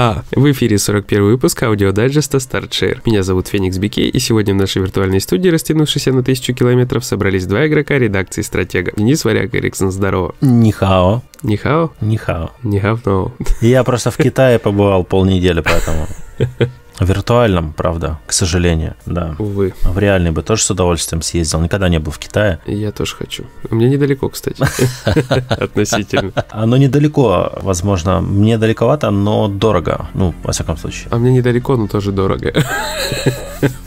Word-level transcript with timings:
Ха! 0.00 0.24
В 0.34 0.50
эфире 0.50 0.78
41 0.78 1.24
выпуск 1.24 1.62
аудиодайджеста 1.62 2.38
StartShare. 2.38 3.02
Меня 3.04 3.22
зовут 3.22 3.48
Феникс 3.48 3.76
Бике, 3.76 4.08
и 4.08 4.18
сегодня 4.18 4.54
в 4.54 4.56
нашей 4.56 4.80
виртуальной 4.80 5.20
студии, 5.20 5.50
растянувшейся 5.50 6.10
на 6.10 6.22
тысячу 6.22 6.54
километров, 6.54 7.04
собрались 7.04 7.44
два 7.44 7.66
игрока 7.66 7.98
редакции 7.98 8.40
«Стратега». 8.40 8.92
Денис 8.96 9.22
Варяг 9.26 9.54
Эриксон, 9.54 9.90
здорово. 9.90 10.34
Нихао. 10.40 11.22
Нихао? 11.42 11.92
Нихао. 12.00 12.50
Нихао, 12.62 12.98
no. 13.04 13.32
Я 13.60 13.84
просто 13.84 14.10
в 14.10 14.16
Китае 14.16 14.58
побывал 14.58 15.04
полнедели, 15.04 15.60
поэтому... 15.60 16.06
Виртуальном, 17.00 17.72
правда, 17.72 18.18
к 18.26 18.32
сожалению, 18.32 18.94
да. 19.06 19.34
Увы. 19.38 19.74
В 19.82 19.98
реальный 19.98 20.30
бы 20.30 20.42
тоже 20.42 20.62
с 20.62 20.70
удовольствием 20.70 21.22
съездил. 21.22 21.60
Никогда 21.60 21.88
не 21.88 21.98
был 21.98 22.12
в 22.12 22.18
Китае. 22.18 22.58
Я 22.66 22.92
тоже 22.92 23.16
хочу. 23.16 23.44
Меня 23.70 23.88
недалеко, 23.88 24.28
кстати. 24.28 24.62
Относительно. 25.48 26.32
Оно 26.50 26.76
недалеко, 26.76 27.52
возможно. 27.62 28.20
Мне 28.20 28.58
далековато, 28.58 29.10
но 29.10 29.48
дорого. 29.48 30.08
Ну, 30.14 30.34
во 30.42 30.52
всяком 30.52 30.76
случае. 30.76 31.08
А 31.10 31.16
мне 31.16 31.32
недалеко, 31.32 31.76
но 31.76 31.88
тоже 31.88 32.12
дорого. 32.12 32.52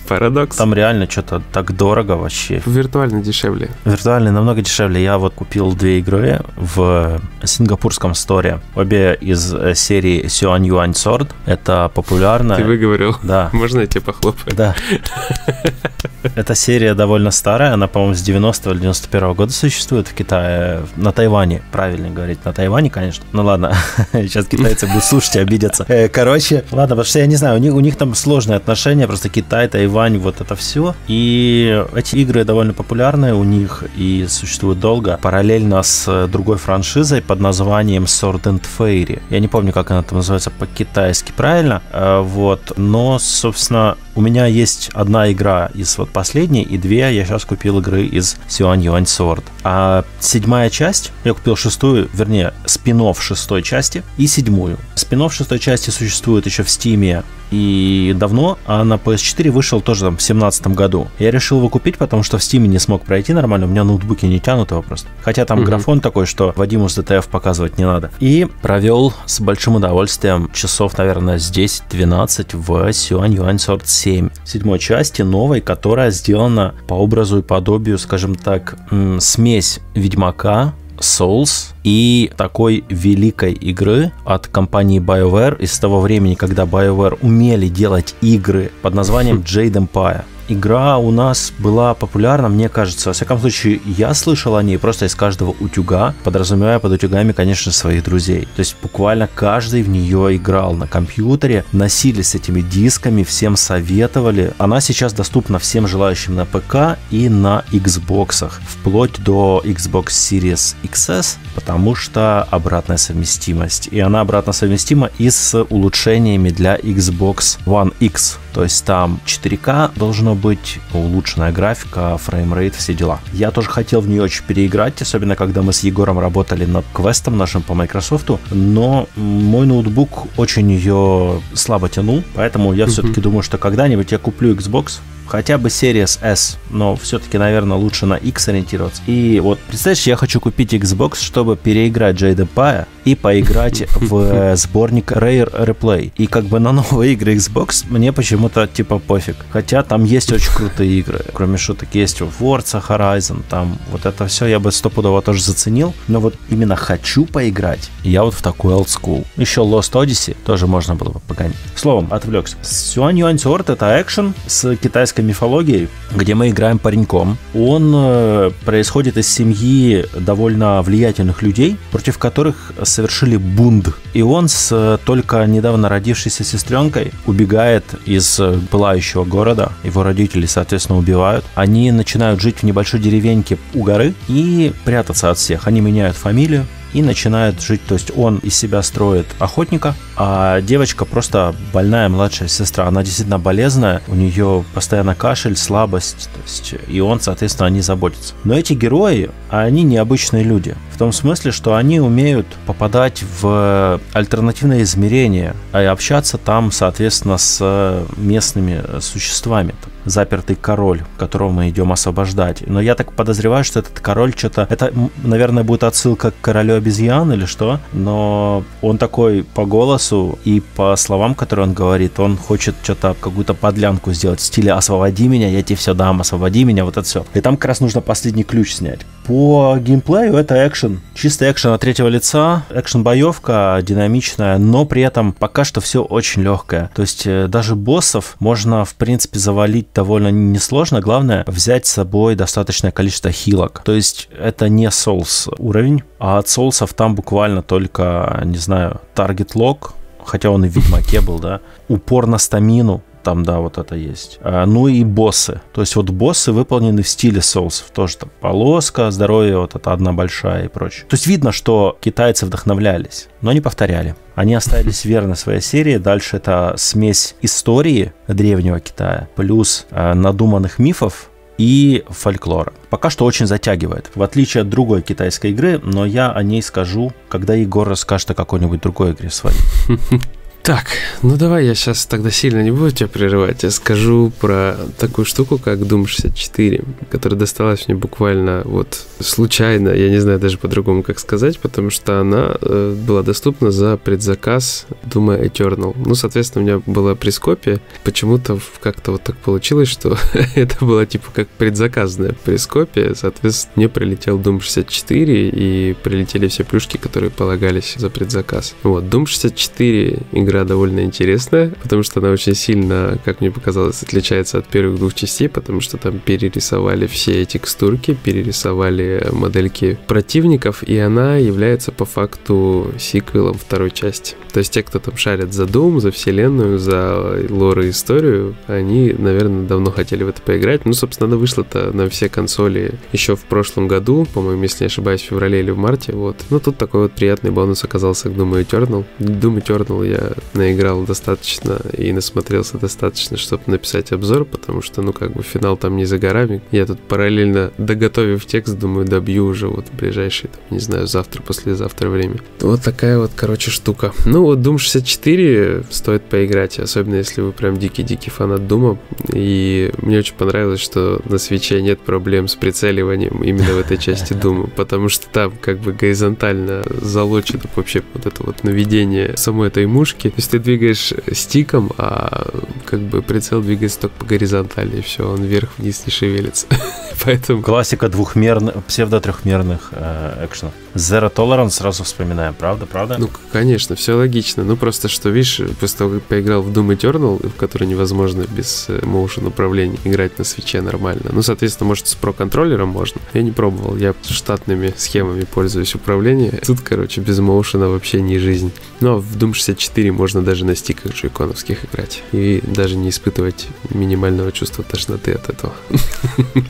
Парадокс. 0.03 0.57
Там 0.57 0.73
реально 0.73 1.09
что-то 1.09 1.41
так 1.51 1.75
дорого 1.75 2.13
вообще. 2.13 2.61
Виртуально 2.65 3.21
дешевле. 3.21 3.69
Виртуально 3.85 4.31
намного 4.31 4.61
дешевле. 4.61 5.03
Я 5.03 5.17
вот 5.17 5.33
купил 5.33 5.73
две 5.73 5.99
игры 5.99 6.41
в 6.55 7.21
сингапурском 7.43 8.15
сторе. 8.15 8.59
Обе 8.75 9.17
из 9.19 9.53
э, 9.53 9.75
серии 9.75 10.27
Сюань 10.27 10.65
Юань 10.65 10.91
Sword. 10.91 11.29
Это 11.45 11.91
популярно. 11.93 12.55
Ты 12.55 12.63
выговорил. 12.63 13.15
Да. 13.23 13.49
Можно 13.53 13.81
я 13.81 13.87
тебе 13.87 14.01
похлопаю? 14.01 14.55
Да. 14.55 14.75
Эта 16.35 16.55
серия 16.55 16.93
довольно 16.93 17.31
старая, 17.31 17.73
она, 17.73 17.87
по-моему, 17.87 18.15
с 18.15 18.21
90 18.21 18.71
или 18.71 18.79
91 18.79 19.33
года 19.33 19.51
существует 19.51 20.07
в 20.07 20.13
Китае, 20.13 20.81
на 20.95 21.11
Тайване, 21.11 21.61
правильно 21.71 22.09
говорить, 22.09 22.43
на 22.45 22.53
Тайване, 22.53 22.89
конечно. 22.89 23.25
Ну 23.33 23.43
ладно, 23.43 23.75
сейчас 24.13 24.45
китайцы 24.45 24.87
будут 24.87 25.03
слушать 25.03 25.35
и 25.35 25.39
обидятся. 25.39 25.85
Э, 25.87 26.07
короче, 26.07 26.63
ладно, 26.71 26.95
потому 26.95 27.05
что 27.05 27.19
я 27.19 27.25
не 27.25 27.35
знаю, 27.35 27.57
у 27.57 27.61
них, 27.61 27.73
у 27.73 27.79
них 27.79 27.97
там 27.97 28.15
сложные 28.15 28.57
отношения, 28.57 29.05
просто 29.07 29.29
Китай, 29.29 29.67
Тайвань, 29.67 30.17
вот 30.17 30.41
это 30.41 30.55
все. 30.55 30.95
И 31.07 31.83
эти 31.95 32.15
игры 32.15 32.45
довольно 32.45 32.73
популярны 32.73 33.33
у 33.33 33.43
них 33.43 33.83
и 33.97 34.25
существуют 34.29 34.79
долго, 34.79 35.19
параллельно 35.21 35.83
с 35.83 36.27
другой 36.27 36.57
франшизой 36.57 37.21
под 37.21 37.39
названием 37.39 38.03
Sword 38.05 38.43
and 38.43 38.63
Fairy. 38.77 39.21
Я 39.29 39.39
не 39.39 39.47
помню, 39.47 39.73
как 39.73 39.91
она 39.91 40.03
там 40.03 40.17
называется 40.17 40.51
по-китайски 40.51 41.33
правильно, 41.35 41.81
э, 41.91 42.21
вот, 42.21 42.73
но, 42.77 43.19
собственно, 43.19 43.97
у 44.15 44.21
меня 44.21 44.45
есть 44.45 44.89
одна 44.93 45.31
игра 45.31 45.69
из 45.73 45.97
вот 45.97 46.09
последней, 46.13 46.61
и 46.63 46.77
две 46.77 46.99
я 46.99 47.25
сейчас 47.25 47.43
купил 47.43 47.79
игры 47.79 48.05
из 48.05 48.37
Сюань 48.47 48.83
Юань 48.83 49.03
Sword. 49.03 49.43
А 49.63 50.05
седьмая 50.19 50.69
часть, 50.69 51.11
я 51.23 51.33
купил 51.33 51.55
шестую, 51.55 52.09
вернее, 52.13 52.53
спин 52.65 52.93
шестой 53.15 53.63
части 53.63 54.03
и 54.17 54.27
седьмую. 54.27 54.77
спин 54.95 55.29
шестой 55.29 55.59
части 55.59 55.89
существует 55.89 56.45
еще 56.45 56.63
в 56.63 56.69
Стиме 56.69 57.23
и 57.53 58.13
давно, 58.17 58.57
а 58.65 58.83
на 58.83 58.95
PS4 58.95 59.51
вышел 59.51 59.79
тоже 59.79 60.05
там 60.05 60.15
в 60.15 60.17
2017 60.17 60.67
году. 60.67 61.07
Я 61.19 61.29
решил 61.29 61.59
его 61.59 61.69
купить, 61.69 61.97
потому 61.97 62.23
что 62.23 62.39
в 62.39 62.41
Steam 62.41 62.65
не 62.65 62.79
смог 62.79 63.03
пройти 63.03 63.31
нормально, 63.31 63.67
у 63.67 63.69
меня 63.69 63.83
ноутбуки 63.83 64.25
не 64.25 64.39
тянут 64.39 64.71
его 64.71 64.81
просто. 64.81 65.07
Хотя 65.21 65.45
там 65.45 65.59
mm-hmm. 65.59 65.65
графон 65.65 65.99
такой, 65.99 66.25
что 66.25 66.51
Вадиму 66.55 66.89
с 66.89 66.97
DTF 66.97 67.29
показывать 67.29 67.77
не 67.77 67.85
надо. 67.85 68.09
И 68.19 68.47
провел 68.63 69.13
с 69.25 69.39
большим 69.39 69.75
удовольствием 69.75 70.49
часов, 70.51 70.97
наверное, 70.97 71.37
с 71.37 71.51
10-12 71.51 72.57
в 72.57 72.91
Сюань 72.91 73.35
Юань 73.35 73.57
Sword 73.57 73.83
7. 73.85 74.29
Седьмой 74.43 74.79
части 74.79 75.21
новой, 75.21 75.61
которая 75.61 76.09
сделана 76.09 76.73
по 76.87 76.95
образу 76.95 77.39
и 77.39 77.41
подобию, 77.43 77.99
скажем 77.99 78.33
так, 78.33 78.75
смесь 79.19 79.79
Ведьмака, 79.93 80.73
Souls 80.99 81.73
и 81.83 82.31
такой 82.37 82.83
великой 82.89 83.53
игры 83.53 84.11
от 84.25 84.47
компании 84.47 84.99
BioWare 84.99 85.61
из 85.61 85.77
того 85.79 85.99
времени, 86.01 86.35
когда 86.35 86.63
BioWare 86.63 87.17
умели 87.21 87.67
делать 87.67 88.15
игры 88.21 88.71
под 88.81 88.93
названием 88.93 89.37
Jade 89.45 89.87
Empire 89.87 90.23
игра 90.47 90.97
у 90.97 91.11
нас 91.11 91.53
была 91.59 91.93
популярна, 91.93 92.49
мне 92.49 92.69
кажется. 92.69 93.09
Во 93.09 93.13
всяком 93.13 93.39
случае, 93.39 93.81
я 93.85 94.13
слышал 94.13 94.55
о 94.55 94.63
ней 94.63 94.77
просто 94.77 95.05
из 95.05 95.15
каждого 95.15 95.55
утюга, 95.59 96.13
подразумевая 96.23 96.79
под 96.79 96.93
утюгами, 96.93 97.31
конечно, 97.31 97.71
своих 97.71 98.03
друзей. 98.03 98.47
То 98.55 98.59
есть 98.59 98.75
буквально 98.81 99.27
каждый 99.33 99.83
в 99.83 99.89
нее 99.89 100.35
играл 100.35 100.73
на 100.73 100.87
компьютере, 100.87 101.65
носили 101.71 102.21
с 102.21 102.35
этими 102.35 102.61
дисками, 102.61 103.23
всем 103.23 103.55
советовали. 103.55 104.53
Она 104.57 104.81
сейчас 104.81 105.13
доступна 105.13 105.59
всем 105.59 105.87
желающим 105.87 106.35
на 106.35 106.45
ПК 106.45 106.99
и 107.11 107.29
на 107.29 107.63
Xbox, 107.71 108.51
вплоть 108.67 109.23
до 109.23 109.61
Xbox 109.65 110.07
Series 110.07 110.75
XS, 110.83 111.37
потому 111.55 111.95
что 111.95 112.43
обратная 112.43 112.97
совместимость. 112.97 113.87
И 113.91 113.99
она 113.99 114.21
обратно 114.21 114.53
совместима 114.53 115.09
и 115.17 115.29
с 115.29 115.63
улучшениями 115.69 116.49
для 116.49 116.77
Xbox 116.77 117.59
One 117.65 117.93
X. 117.99 118.39
То 118.53 118.63
есть 118.63 118.85
там 118.85 119.19
4К 119.25 119.91
должно 119.95 120.35
быть, 120.35 120.79
улучшенная 120.93 121.51
графика, 121.51 122.17
фреймрейт, 122.17 122.75
все 122.75 122.93
дела. 122.93 123.19
Я 123.33 123.51
тоже 123.51 123.69
хотел 123.69 124.01
в 124.01 124.07
нее 124.07 124.21
очень 124.21 124.43
переиграть, 124.45 125.01
особенно 125.01 125.35
когда 125.35 125.61
мы 125.61 125.73
с 125.73 125.79
Егором 125.81 126.19
работали 126.19 126.65
над 126.65 126.85
квестом 126.93 127.37
нашим 127.37 127.61
по 127.61 127.73
Microsoft, 127.73 128.29
но 128.51 129.07
мой 129.15 129.65
ноутбук 129.65 130.27
очень 130.37 130.71
ее 130.71 131.41
слабо 131.53 131.89
тянул, 131.89 132.23
поэтому 132.35 132.73
я 132.73 132.85
mm-hmm. 132.85 132.87
все-таки 132.87 133.21
думаю, 133.21 133.43
что 133.43 133.57
когда-нибудь 133.57 134.11
я 134.11 134.17
куплю 134.17 134.55
Xbox, 134.55 134.99
хотя 135.27 135.57
бы 135.57 135.69
Series 135.69 136.19
S, 136.21 136.57
но 136.69 136.95
все-таки, 136.95 137.37
наверное, 137.37 137.77
лучше 137.77 138.05
на 138.05 138.15
X 138.15 138.47
ориентироваться. 138.49 139.01
И 139.07 139.39
вот, 139.39 139.59
представляешь, 139.59 140.07
я 140.07 140.15
хочу 140.15 140.39
купить 140.39 140.73
Xbox, 140.73 141.21
чтобы 141.21 141.55
переиграть 141.55 142.17
Jade 142.17 142.47
Empire 142.47 142.85
и 143.05 143.15
поиграть 143.15 143.83
в 143.95 144.17
э, 144.17 144.55
сборник 144.55 145.11
Rare 145.11 145.51
Replay. 145.65 146.11
И 146.17 146.27
как 146.27 146.45
бы 146.45 146.59
на 146.59 146.71
новые 146.71 147.13
игры 147.13 147.35
Xbox 147.35 147.85
мне 147.89 148.11
почему-то 148.11 148.67
типа 148.67 148.99
пофиг. 148.99 149.35
Хотя 149.51 149.83
там 149.83 150.03
есть 150.03 150.31
очень 150.31 150.51
крутые 150.51 150.99
игры. 150.99 151.21
Кроме 151.33 151.57
шуток 151.57 151.89
есть 151.93 152.21
Forza 152.21 152.83
Horizon, 152.85 153.43
там 153.49 153.77
вот 153.91 154.05
это 154.05 154.27
все 154.27 154.45
я 154.47 154.59
бы 154.59 154.71
стопудово 154.71 155.21
тоже 155.21 155.41
заценил. 155.41 155.93
Но 156.07 156.19
вот 156.19 156.35
именно 156.49 156.75
хочу 156.75 157.25
поиграть, 157.25 157.89
я 158.03 158.23
вот 158.23 158.33
в 158.33 158.41
такой 158.41 158.73
old 158.73 158.87
school. 158.87 159.25
Еще 159.37 159.61
Lost 159.61 159.93
Odyssey 159.93 160.35
тоже 160.45 160.67
можно 160.67 160.95
было 160.95 161.09
бы 161.09 161.19
погонять. 161.19 161.55
Словом, 161.75 162.07
отвлекся. 162.11 162.57
Сюань 162.61 163.19
Юань 163.19 163.35
Sword 163.35 163.71
это 163.71 164.01
экшен 164.01 164.33
с 164.47 164.75
китайской 164.77 165.12
китайской 165.13 165.21
мифологии, 165.21 165.89
где 166.11 166.35
мы 166.35 166.49
играем 166.49 166.79
пареньком. 166.79 167.37
Он 167.53 167.93
э, 167.95 168.51
происходит 168.65 169.17
из 169.17 169.27
семьи 169.27 170.05
довольно 170.17 170.81
влиятельных 170.81 171.41
людей, 171.41 171.77
против 171.91 172.17
которых 172.17 172.73
совершили 172.83 173.37
бунт. 173.37 173.89
И 174.13 174.21
он 174.21 174.47
с 174.47 174.69
э, 174.71 174.97
только 175.05 175.45
недавно 175.45 175.89
родившейся 175.89 176.43
сестренкой 176.43 177.11
убегает 177.25 177.83
из 178.05 178.39
э, 178.39 178.59
пылающего 178.71 179.23
города. 179.23 179.71
Его 179.83 180.03
родители, 180.03 180.45
соответственно, 180.45 180.99
убивают. 180.99 181.45
Они 181.55 181.91
начинают 181.91 182.41
жить 182.41 182.59
в 182.59 182.63
небольшой 182.63 182.99
деревеньке 182.99 183.57
у 183.73 183.83
горы 183.83 184.13
и 184.27 184.73
прятаться 184.85 185.29
от 185.29 185.37
всех. 185.37 185.67
Они 185.67 185.81
меняют 185.81 186.15
фамилию, 186.15 186.65
и 186.93 187.01
начинает 187.01 187.61
жить. 187.61 187.81
То 187.87 187.95
есть 187.95 188.11
он 188.15 188.37
из 188.37 188.55
себя 188.55 188.81
строит 188.81 189.25
охотника, 189.39 189.95
а 190.15 190.61
девочка 190.61 191.05
просто 191.05 191.55
больная 191.71 192.09
младшая 192.09 192.47
сестра. 192.47 192.87
Она 192.87 193.03
действительно 193.03 193.39
болезная, 193.39 194.01
у 194.07 194.15
нее 194.15 194.63
постоянно 194.73 195.15
кашель, 195.15 195.55
слабость, 195.55 196.29
то 196.33 196.41
есть, 196.45 196.75
и 196.87 196.99
он, 196.99 197.19
соответственно, 197.19 197.67
не 197.67 197.81
заботится. 197.81 198.33
Но 198.43 198.53
эти 198.53 198.73
герои, 198.73 199.29
они 199.49 199.83
необычные 199.83 200.43
люди. 200.43 200.75
В 200.91 200.97
том 200.97 201.11
смысле, 201.11 201.51
что 201.51 201.75
они 201.75 201.99
умеют 201.99 202.47
попадать 202.65 203.23
в 203.41 203.99
альтернативное 204.13 204.83
измерение, 204.83 205.55
и 205.73 205.77
общаться 205.77 206.37
там, 206.37 206.71
соответственно, 206.71 207.37
с 207.37 208.05
местными 208.17 208.83
существами 208.99 209.73
запертый 210.05 210.57
король, 210.57 211.01
которого 211.17 211.51
мы 211.51 211.69
идем 211.69 211.93
освобождать. 211.93 212.67
Но 212.67 212.81
я 212.81 212.93
так 212.95 213.13
подозреваю, 213.13 213.63
что 213.63 213.79
этот 213.79 213.99
король 214.01 214.33
что-то... 214.35 214.67
Это, 214.69 214.93
наверное, 215.23 215.63
будет 215.63 215.83
отсылка 215.83 216.31
к 216.31 216.35
королю 216.41 216.75
обезьян 216.75 217.31
или 217.31 217.45
что? 217.45 217.79
Но 217.93 218.65
он 218.81 218.97
такой 218.97 219.43
по 219.43 219.65
голосу 219.65 220.02
и 220.45 220.61
по 220.75 220.95
словам, 220.95 221.35
которые 221.35 221.67
он 221.67 221.73
говорит, 221.73 222.19
он 222.19 222.37
хочет 222.37 222.75
что-то, 222.83 223.15
какую-то 223.19 223.53
подлянку 223.53 224.13
сделать 224.13 224.39
в 224.39 224.43
стиле 224.43 224.73
«освободи 224.73 225.27
меня, 225.27 225.49
я 225.49 225.61
тебе 225.61 225.75
все 225.75 225.93
дам, 225.93 226.21
освободи 226.21 226.63
меня», 226.63 226.85
вот 226.85 226.97
это 226.97 227.03
все. 227.07 227.25
И 227.33 227.41
там 227.41 227.57
как 227.57 227.65
раз 227.65 227.79
нужно 227.79 228.01
последний 228.01 228.43
ключ 228.43 228.73
снять. 228.73 229.01
По 229.25 229.77
геймплею 229.79 230.35
это 230.35 230.67
экшен. 230.67 231.01
Чистый 231.13 231.51
экшен 231.51 231.71
от 231.71 231.81
третьего 231.81 232.07
лица, 232.07 232.63
экшен-боевка 232.69 233.79
динамичная, 233.81 234.57
но 234.57 234.85
при 234.85 235.01
этом 235.01 235.31
пока 235.33 235.63
что 235.63 235.79
все 235.81 236.03
очень 236.03 236.41
легкое. 236.41 236.91
То 236.93 237.01
есть 237.03 237.25
э, 237.25 237.47
даже 237.47 237.75
боссов 237.75 238.35
можно, 238.39 238.83
в 238.83 238.95
принципе, 238.95 239.39
завалить 239.39 239.87
довольно 239.93 240.29
несложно. 240.29 240.99
Главное 240.99 241.43
взять 241.47 241.85
с 241.85 241.93
собой 241.93 242.35
достаточное 242.35 242.91
количество 242.91 243.31
хилок. 243.31 243.81
То 243.85 243.93
есть 243.93 244.29
это 244.37 244.67
не 244.67 244.87
Souls 244.87 245.53
уровень, 245.57 246.03
а 246.19 246.37
от 246.37 246.49
Соулсов 246.49 246.93
там 246.93 247.15
буквально 247.15 247.61
только, 247.61 248.41
не 248.43 248.57
знаю, 248.57 248.99
таргет 249.13 249.55
лог, 249.55 249.93
хотя 250.25 250.49
он 250.49 250.65
и 250.65 250.69
в 250.69 250.75
Ведьмаке 250.75 251.21
был, 251.21 251.39
да, 251.39 251.61
упор 251.87 252.27
на 252.27 252.37
стамину, 252.37 253.01
там, 253.23 253.43
да, 253.43 253.59
вот 253.59 253.77
это 253.77 253.95
есть. 253.95 254.39
А, 254.41 254.65
ну 254.65 254.87
и 254.87 255.03
боссы. 255.03 255.61
То 255.73 255.81
есть 255.81 255.95
вот 255.95 256.09
боссы 256.09 256.51
выполнены 256.51 257.01
в 257.01 257.07
стиле 257.07 257.41
соусов. 257.41 257.89
Тоже 257.91 258.17
там 258.17 258.29
полоска, 258.39 259.09
здоровье, 259.11 259.57
вот 259.57 259.75
это 259.75 259.91
одна 259.91 260.13
большая 260.13 260.65
и 260.65 260.67
прочее. 260.67 261.05
То 261.09 261.15
есть 261.15 261.25
видно, 261.25 261.51
что 261.51 261.97
китайцы 262.01 262.45
вдохновлялись, 262.45 263.27
но 263.41 263.51
не 263.53 263.61
повторяли. 263.61 264.15
Они 264.35 264.53
остались 264.53 265.05
верны 265.05 265.35
своей 265.35 265.61
серии. 265.61 265.97
Дальше 265.97 266.37
это 266.37 266.75
смесь 266.77 267.35
истории 267.41 268.13
древнего 268.27 268.79
Китая 268.79 269.27
плюс 269.35 269.85
э, 269.89 270.13
надуманных 270.13 270.79
мифов 270.79 271.29
и 271.57 272.03
фольклора. 272.09 272.73
Пока 272.89 273.09
что 273.09 273.25
очень 273.25 273.45
затягивает, 273.45 274.11
в 274.15 274.23
отличие 274.23 274.61
от 274.61 274.69
другой 274.69 275.01
китайской 275.01 275.51
игры, 275.51 275.79
но 275.83 276.05
я 276.05 276.31
о 276.31 276.43
ней 276.43 276.61
скажу, 276.61 277.13
когда 277.29 277.53
Егор 277.53 277.87
расскажет 277.87 278.31
о 278.31 278.33
какой-нибудь 278.33 278.81
другой 278.81 279.11
игре 279.11 279.29
своей. 279.29 279.57
Так, 280.63 280.85
ну 281.23 281.35
давай 281.35 281.65
я 281.65 281.75
сейчас 281.75 282.05
тогда 282.05 282.31
сильно 282.31 282.63
не 282.63 282.71
буду 282.71 282.89
тебя 282.91 283.09
прерывать. 283.09 283.63
Я 283.63 283.69
скажу 283.69 284.31
про 284.39 284.77
такую 284.97 285.25
штуку, 285.25 285.57
как 285.57 285.79
Doom 285.79 286.05
64, 286.07 286.85
которая 287.11 287.37
досталась 287.37 287.89
мне 287.89 287.97
буквально 287.97 288.61
вот 288.63 288.97
случайно, 289.19 289.89
я 289.89 290.09
не 290.09 290.19
знаю 290.19 290.39
даже 290.39 290.57
по-другому 290.57 291.03
как 291.03 291.19
сказать, 291.19 291.59
потому 291.59 291.89
что 291.89 292.21
она 292.21 292.55
э, 292.61 292.95
была 293.05 293.23
доступна 293.23 293.71
за 293.71 293.97
предзаказ 293.97 294.85
Doom 295.03 295.45
Eternal. 295.45 295.93
Ну, 295.97 296.15
соответственно, 296.15 296.63
у 296.63 296.65
меня 296.65 296.81
была 296.85 297.13
прескопия. 297.15 297.81
Почему-то 298.05 298.57
как-то 298.81 299.11
вот 299.11 299.23
так 299.23 299.35
получилось, 299.35 299.89
что 299.89 300.17
это 300.55 300.85
была 300.85 301.05
типа 301.05 301.29
как 301.33 301.49
предзаказная 301.49 302.37
прескопия. 302.45 303.13
Соответственно, 303.15 303.73
мне 303.75 303.89
прилетел 303.89 304.39
Doom 304.39 304.61
64 304.61 305.49
и 305.49 305.93
прилетели 306.01 306.47
все 306.47 306.63
плюшки, 306.63 306.95
которые 306.95 307.31
полагались 307.31 307.95
за 307.97 308.09
предзаказ. 308.09 308.75
Вот, 308.83 309.03
Doom 309.03 309.25
64 309.25 310.19
игра 310.31 310.52
игра 310.53 310.63
довольно 310.65 311.01
интересная, 311.01 311.71
потому 311.81 312.03
что 312.03 312.19
она 312.19 312.29
очень 312.29 312.53
сильно, 312.53 313.17
как 313.25 313.41
мне 313.41 313.49
показалось, 313.49 314.03
отличается 314.03 314.59
от 314.59 314.67
первых 314.67 314.99
двух 314.99 315.15
частей, 315.15 315.49
потому 315.49 315.81
что 315.81 315.97
там 315.97 316.19
перерисовали 316.19 317.07
все 317.07 317.43
текстурки, 317.45 318.13
перерисовали 318.13 319.27
модельки 319.31 319.97
противников, 320.07 320.83
и 320.83 320.97
она 320.97 321.37
является 321.37 321.91
по 321.91 322.05
факту 322.05 322.91
сиквелом 322.99 323.55
второй 323.55 323.89
части. 323.89 324.35
То 324.53 324.59
есть 324.59 324.71
те, 324.71 324.83
кто 324.83 324.99
там 324.99 325.17
шарят 325.17 325.53
за 325.53 325.63
Doom, 325.63 325.99
за 325.99 326.11
вселенную, 326.11 326.77
за 326.77 327.43
лор 327.49 327.79
и 327.79 327.89
историю, 327.89 328.55
они, 328.67 329.13
наверное, 329.17 329.65
давно 329.65 329.89
хотели 329.89 330.23
в 330.23 330.29
это 330.29 330.41
поиграть. 330.41 330.85
Ну, 330.85 330.93
собственно, 330.93 331.27
она 331.27 331.37
вышла-то 331.37 331.91
на 331.91 332.07
все 332.09 332.29
консоли 332.29 332.93
еще 333.11 333.35
в 333.35 333.41
прошлом 333.45 333.87
году, 333.87 334.27
по-моему, 334.31 334.61
если 334.61 334.83
не 334.83 334.87
ошибаюсь, 334.87 335.21
в 335.21 335.25
феврале 335.25 335.61
или 335.61 335.71
в 335.71 335.77
марте, 335.77 336.13
вот. 336.13 336.37
Ну, 336.51 336.59
тут 336.59 336.77
такой 336.77 337.03
вот 337.03 337.13
приятный 337.13 337.49
бонус 337.49 337.83
оказался 337.83 338.29
к 338.29 338.33
Doom 338.33 338.63
Eternal. 338.63 339.03
Doom 339.17 339.63
Eternal 339.63 340.07
я 340.07 340.33
наиграл 340.53 341.03
достаточно 341.03 341.79
и 341.97 342.11
насмотрелся 342.11 342.77
достаточно, 342.77 343.37
чтобы 343.37 343.63
написать 343.67 344.11
обзор, 344.11 344.45
потому 344.45 344.81
что, 344.81 345.01
ну, 345.01 345.13
как 345.13 345.33
бы 345.33 345.43
финал 345.43 345.77
там 345.77 345.97
не 345.97 346.05
за 346.05 346.17
горами. 346.17 346.61
Я 346.71 346.85
тут 346.85 346.99
параллельно, 346.99 347.71
доготовив 347.77 348.45
текст, 348.45 348.77
думаю, 348.77 349.05
добью 349.05 349.45
уже 349.45 349.67
вот 349.67 349.87
в 349.87 349.95
ближайшие, 349.95 350.49
там, 350.51 350.61
не 350.69 350.79
знаю, 350.79 351.07
завтра, 351.07 351.41
послезавтра 351.41 352.09
время. 352.09 352.37
Вот 352.59 352.81
такая 352.81 353.17
вот, 353.17 353.31
короче, 353.35 353.71
штука. 353.71 354.13
Ну, 354.25 354.43
вот 354.43 354.59
Doom 354.59 354.77
64 354.77 355.83
стоит 355.89 356.23
поиграть, 356.23 356.79
особенно 356.79 357.15
если 357.15 357.41
вы 357.41 357.51
прям 357.51 357.77
дикий-дикий 357.77 358.29
фанат 358.29 358.67
Дума. 358.67 358.97
И 359.31 359.91
мне 359.97 360.19
очень 360.19 360.35
понравилось, 360.35 360.79
что 360.79 361.21
на 361.25 361.37
свече 361.37 361.81
нет 361.81 361.99
проблем 361.99 362.47
с 362.47 362.55
прицеливанием 362.55 363.43
именно 363.43 363.73
в 363.73 363.79
этой 363.79 363.97
части 363.97 364.33
Дума, 364.43 364.67
потому 364.67 365.09
что 365.09 365.27
там 365.29 365.53
как 365.59 365.79
бы 365.79 365.93
горизонтально 365.93 366.83
залочено 367.01 367.61
вообще 367.75 368.03
вот 368.13 368.25
это 368.25 368.43
вот 368.43 368.63
наведение 368.63 369.35
самой 369.37 369.67
этой 369.67 369.85
мушки. 369.85 370.32
То 370.33 370.37
есть 370.37 370.49
ты 370.49 370.57
двигаешь 370.57 371.13
стиком, 371.31 371.91
а 371.99 372.47
как 372.85 373.01
бы 373.01 373.21
прицел 373.21 373.61
двигается 373.61 373.99
только 373.99 374.15
по 374.15 374.25
горизонтали, 374.25 374.97
и 374.97 375.01
все, 375.01 375.29
он 375.29 375.43
вверх-вниз 375.43 376.03
не 376.07 376.11
шевелится. 376.11 376.65
Поэтому... 377.23 377.61
Классика 377.61 378.09
двухмерных, 378.09 378.83
псевдо-трехмерных 378.85 379.89
э, 379.91 380.45
экшенов. 380.45 380.73
Zero 380.95 381.33
Tolerance 381.33 381.71
сразу 381.71 382.03
вспоминаем, 382.03 382.53
правда, 382.53 382.85
правда? 382.85 383.17
Ну, 383.17 383.29
конечно, 383.51 383.95
все 383.95 384.13
логично. 384.13 384.63
Ну, 384.63 384.77
просто 384.77 385.07
что, 385.07 385.29
видишь, 385.29 385.61
после 385.79 385.97
того, 385.97 386.13
как 386.15 386.23
поиграл 386.23 386.61
в 386.61 386.71
Doom 386.71 386.95
Eternal, 386.95 387.47
в 387.47 387.55
который 387.55 387.87
невозможно 387.87 388.45
без 388.55 388.87
motion 388.89 389.45
э, 389.45 389.47
управления 389.47 389.97
играть 390.03 390.37
на 390.37 390.43
свече 390.43 390.81
нормально. 390.81 391.31
Ну, 391.31 391.41
соответственно, 391.41 391.87
может, 391.87 392.07
с 392.07 392.15
про-контроллером 392.15 392.89
можно. 392.89 393.21
Я 393.33 393.41
не 393.41 393.51
пробовал, 393.51 393.97
я 393.97 394.13
штатными 394.27 394.93
схемами 394.95 395.45
пользуюсь 395.45 395.95
управления. 395.95 396.61
Тут, 396.65 396.81
короче, 396.81 397.21
без 397.21 397.39
моушена 397.39 397.87
вообще 397.87 398.21
не 398.21 398.37
жизнь. 398.37 398.71
Но 398.99 399.17
в 399.17 399.35
Doom 399.35 399.53
64 399.53 400.11
можно 400.11 400.41
даже 400.43 400.63
на 400.65 400.75
стиках 400.75 401.13
джойконовских 401.13 401.85
играть. 401.85 402.21
И 402.31 402.61
даже 402.63 402.95
не 402.95 403.09
испытывать 403.09 403.67
минимального 403.89 404.51
чувства 404.51 404.83
тошноты 404.83 405.33
от 405.33 405.49
этого. 405.49 405.73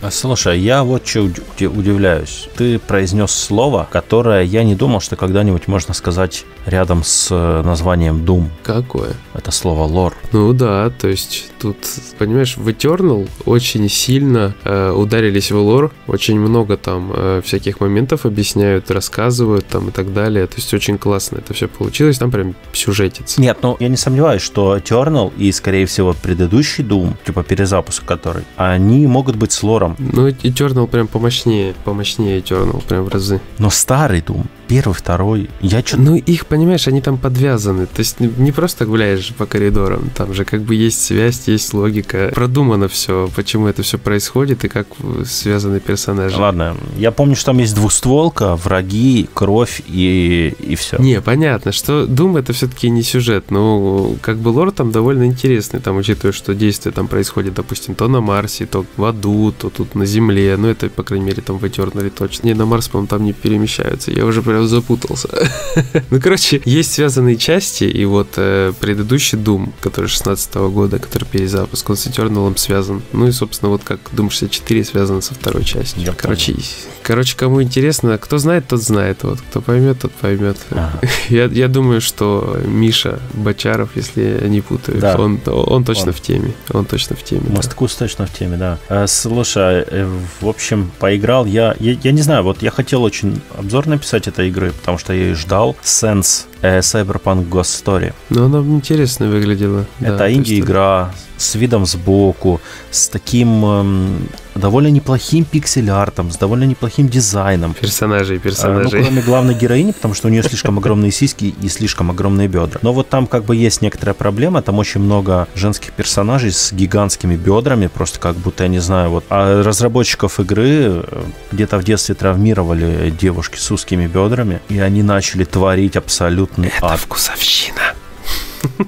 А 0.01 0.11
слушай, 0.11 0.59
я 0.59 0.83
вот 0.83 1.07
что 1.07 1.23
удивляюсь. 1.23 2.49
Ты 2.57 2.79
произнес 2.79 3.31
слово, 3.31 3.87
которое 3.89 4.12
которое 4.13 4.43
я 4.43 4.63
не 4.63 4.75
думал, 4.75 4.99
что 4.99 5.15
когда-нибудь 5.15 5.67
можно 5.67 5.95
сказать 5.95 6.45
рядом 6.67 7.03
с 7.03 7.29
э, 7.31 7.61
названием 7.63 8.23
Doom. 8.23 8.45
Какое? 8.61 9.13
Это 9.33 9.49
слово 9.49 9.85
лор. 9.85 10.13
Ну 10.31 10.53
да, 10.53 10.91
то 10.91 11.07
есть 11.07 11.51
тут, 11.59 11.77
понимаешь, 12.19 12.55
в 12.55 12.67
Eternal 12.67 13.27
очень 13.45 13.89
сильно 13.89 14.53
э, 14.65 14.91
ударились 14.91 15.49
в 15.49 15.57
лор, 15.57 15.91
очень 16.05 16.39
много 16.39 16.77
там 16.77 17.11
э, 17.11 17.41
всяких 17.43 17.79
моментов 17.79 18.27
объясняют, 18.27 18.91
рассказывают 18.91 19.65
там 19.65 19.89
и 19.89 19.91
так 19.91 20.13
далее. 20.13 20.45
То 20.45 20.57
есть 20.57 20.71
очень 20.75 20.99
классно 20.99 21.39
это 21.39 21.55
все 21.55 21.67
получилось, 21.67 22.19
там 22.19 22.29
прям 22.29 22.53
сюжетец. 22.71 23.39
Нет, 23.39 23.57
ну 23.63 23.77
я 23.79 23.87
не 23.87 23.97
сомневаюсь, 23.97 24.43
что 24.43 24.77
Eternal 24.77 25.33
и, 25.37 25.51
скорее 25.51 25.87
всего, 25.87 26.13
предыдущий 26.13 26.83
Doom, 26.83 27.15
типа 27.25 27.41
перезапуск 27.41 28.05
который, 28.05 28.43
они 28.57 29.07
могут 29.07 29.37
быть 29.37 29.53
с 29.53 29.63
лором. 29.63 29.95
Ну, 29.97 30.27
Eternal 30.27 30.85
прям 30.85 31.07
помощнее, 31.07 31.73
помощнее 31.83 32.41
Eternal, 32.41 32.83
прям 32.87 33.05
в 33.05 33.09
разы. 33.09 33.41
Но 33.57 33.71
старый 33.71 34.02
aritum 34.03 34.43
первый, 34.67 34.93
второй, 34.93 35.49
я 35.61 35.81
что 35.81 35.97
Ну, 35.97 36.15
их, 36.15 36.45
понимаешь, 36.45 36.87
они 36.87 37.01
там 37.01 37.17
подвязаны. 37.17 37.85
То 37.85 37.99
есть 37.99 38.19
не 38.19 38.51
просто 38.51 38.85
гуляешь 38.85 39.33
по 39.37 39.45
коридорам, 39.45 40.09
там 40.15 40.33
же 40.33 40.45
как 40.45 40.61
бы 40.61 40.75
есть 40.75 41.03
связь, 41.03 41.47
есть 41.47 41.73
логика. 41.73 42.31
Продумано 42.33 42.87
все, 42.87 43.29
почему 43.35 43.67
это 43.67 43.83
все 43.83 43.97
происходит 43.97 44.63
и 44.65 44.67
как 44.67 44.87
связаны 45.25 45.79
персонажи. 45.79 46.37
Ладно, 46.37 46.75
я 46.97 47.11
помню, 47.11 47.35
что 47.35 47.47
там 47.47 47.59
есть 47.59 47.75
двухстволка, 47.75 48.55
враги, 48.55 49.29
кровь 49.33 49.81
и, 49.87 50.53
и 50.59 50.75
все. 50.75 50.97
Не, 50.97 51.21
понятно, 51.21 51.71
что 51.71 52.03
Doom 52.03 52.39
это 52.39 52.53
все-таки 52.53 52.89
не 52.89 53.03
сюжет, 53.03 53.51
но 53.51 54.15
как 54.21 54.37
бы 54.37 54.49
лор 54.49 54.71
там 54.71 54.91
довольно 54.91 55.25
интересный, 55.25 55.79
там 55.79 55.97
учитывая, 55.97 56.33
что 56.33 56.53
действие 56.53 56.93
там 56.93 57.07
происходит, 57.07 57.53
допустим, 57.53 57.95
то 57.95 58.07
на 58.07 58.21
Марсе, 58.21 58.65
то 58.65 58.85
в 58.97 59.03
аду, 59.03 59.53
то 59.57 59.69
тут 59.69 59.95
на 59.95 60.05
Земле, 60.05 60.55
ну 60.57 60.67
это, 60.67 60.89
по 60.89 61.03
крайней 61.03 61.25
мере, 61.25 61.41
там 61.41 61.57
в 61.57 61.63
Eternal 61.63 62.09
точно. 62.09 62.47
Не, 62.47 62.53
на 62.53 62.65
Марс, 62.65 62.87
по-моему, 62.87 63.07
там 63.07 63.23
не 63.23 63.33
перемещаются, 63.33 64.11
я 64.11 64.25
уже 64.25 64.41
прям 64.53 64.67
запутался. 64.67 65.29
ну, 66.11 66.21
короче, 66.21 66.61
есть 66.65 66.93
связанные 66.93 67.37
части, 67.37 67.85
и 67.85 68.05
вот 68.05 68.27
э, 68.35 68.71
предыдущий 68.79 69.37
Doom, 69.37 69.71
который 69.81 70.07
16 70.07 70.53
года, 70.55 70.99
который 70.99 71.25
перезапуск, 71.25 71.89
он 71.89 71.97
с 71.97 72.05
Eternal 72.05 72.55
связан. 72.57 73.01
Ну 73.13 73.27
и, 73.27 73.31
собственно, 73.31 73.69
вот 73.69 73.83
как 73.83 73.99
Doom 74.11 74.29
64 74.29 74.83
связан 74.83 75.21
со 75.23 75.33
второй 75.33 75.63
частью. 75.63 76.03
Я 76.03 76.13
короче, 76.13 76.55
короче, 77.01 77.35
кому 77.35 77.63
интересно, 77.63 78.19
кто 78.19 78.37
знает, 78.37 78.67
тот 78.67 78.83
знает. 78.83 79.23
Вот, 79.23 79.39
кто 79.41 79.59
поймет, 79.61 79.99
тот 80.01 80.11
поймет. 80.11 80.57
Ага. 80.69 80.99
я, 81.29 81.45
я 81.45 81.67
думаю, 81.67 81.99
что 81.99 82.59
Миша 82.65 83.19
Бочаров, 83.33 83.89
если 83.95 84.39
я 84.43 84.47
не 84.47 84.61
путаю, 84.61 84.99
да. 84.99 85.15
он, 85.17 85.39
он 85.47 85.83
точно 85.83 86.07
он. 86.07 86.13
в 86.13 86.21
теме. 86.21 86.53
Он 86.69 86.85
точно 86.85 87.15
в 87.15 87.23
теме. 87.23 87.49
Масткус 87.49 87.95
да. 87.95 88.05
точно 88.05 88.27
в 88.27 88.33
теме, 88.33 88.57
да. 88.57 88.77
А, 88.87 89.07
слушай, 89.07 89.83
э, 89.87 90.07
в 90.41 90.47
общем, 90.47 90.91
поиграл 90.99 91.47
я, 91.47 91.75
я, 91.79 91.97
я 92.03 92.11
не 92.11 92.21
знаю, 92.21 92.43
вот 92.43 92.61
я 92.61 92.69
хотел 92.69 93.01
очень 93.01 93.41
обзор 93.57 93.87
написать 93.87 94.27
этой 94.43 94.49
игры, 94.49 94.71
потому 94.71 94.97
что 94.97 95.13
я 95.13 95.23
ее 95.23 95.35
ждал. 95.35 95.75
Sense 95.83 96.45
э, 96.61 96.79
Cyberpunk 96.79 97.49
Ghost 97.49 97.83
Story. 97.83 98.13
Ну, 98.29 98.45
она 98.45 98.59
интересно 98.59 99.27
выглядела. 99.27 99.85
Это 99.99 100.17
да, 100.17 100.31
инди-игра 100.31 101.11
с 101.37 101.55
видом 101.55 101.85
сбоку, 101.85 102.61
с 102.91 103.07
таким 103.07 103.65
эм, 103.65 104.29
довольно 104.55 104.87
неплохим 104.87 105.45
пиксель-артом, 105.45 106.31
с 106.31 106.37
довольно 106.37 106.63
неплохим 106.63 107.07
дизайном. 107.07 107.73
Персонажей, 107.73 108.39
персонажей. 108.39 108.99
А, 108.99 109.03
ну, 109.03 109.07
кроме 109.07 109.21
главной 109.21 109.53
героини, 109.53 109.91
потому 109.91 110.13
что 110.13 110.27
у 110.27 110.31
нее 110.31 110.43
слишком 110.49 110.77
огромные 110.77 111.11
сиськи 111.11 111.53
и 111.61 111.69
слишком 111.69 112.11
огромные 112.11 112.47
бедра. 112.47 112.79
Но 112.81 112.93
вот 112.93 113.09
там 113.09 113.27
как 113.27 113.45
бы 113.45 113.55
есть 113.55 113.81
некоторая 113.81 114.13
проблема, 114.13 114.61
там 114.61 114.79
очень 114.79 115.01
много 115.01 115.47
женских 115.55 115.93
персонажей 115.93 116.51
с 116.51 116.71
гигантскими 116.71 117.35
бедрами, 117.35 117.87
просто 117.87 118.19
как 118.19 118.35
будто, 118.35 118.63
я 118.63 118.69
не 118.69 118.79
знаю, 118.79 119.09
вот. 119.09 119.25
А 119.29 119.63
разработчиков 119.63 120.39
игры 120.39 121.03
э, 121.03 121.23
где-то 121.51 121.77
в 121.77 121.83
детстве 121.83 122.15
травмировали 122.15 123.09
девушки 123.09 123.57
с 123.57 123.71
узкими 123.71 124.07
бедрами, 124.07 124.61
и 124.69 124.79
они 124.79 125.03
начали 125.03 125.43
творить 125.43 125.95
абсолютный 125.95 126.69
Это 126.69 126.93
ад. 126.93 126.99
вкусовщина. 126.99 127.93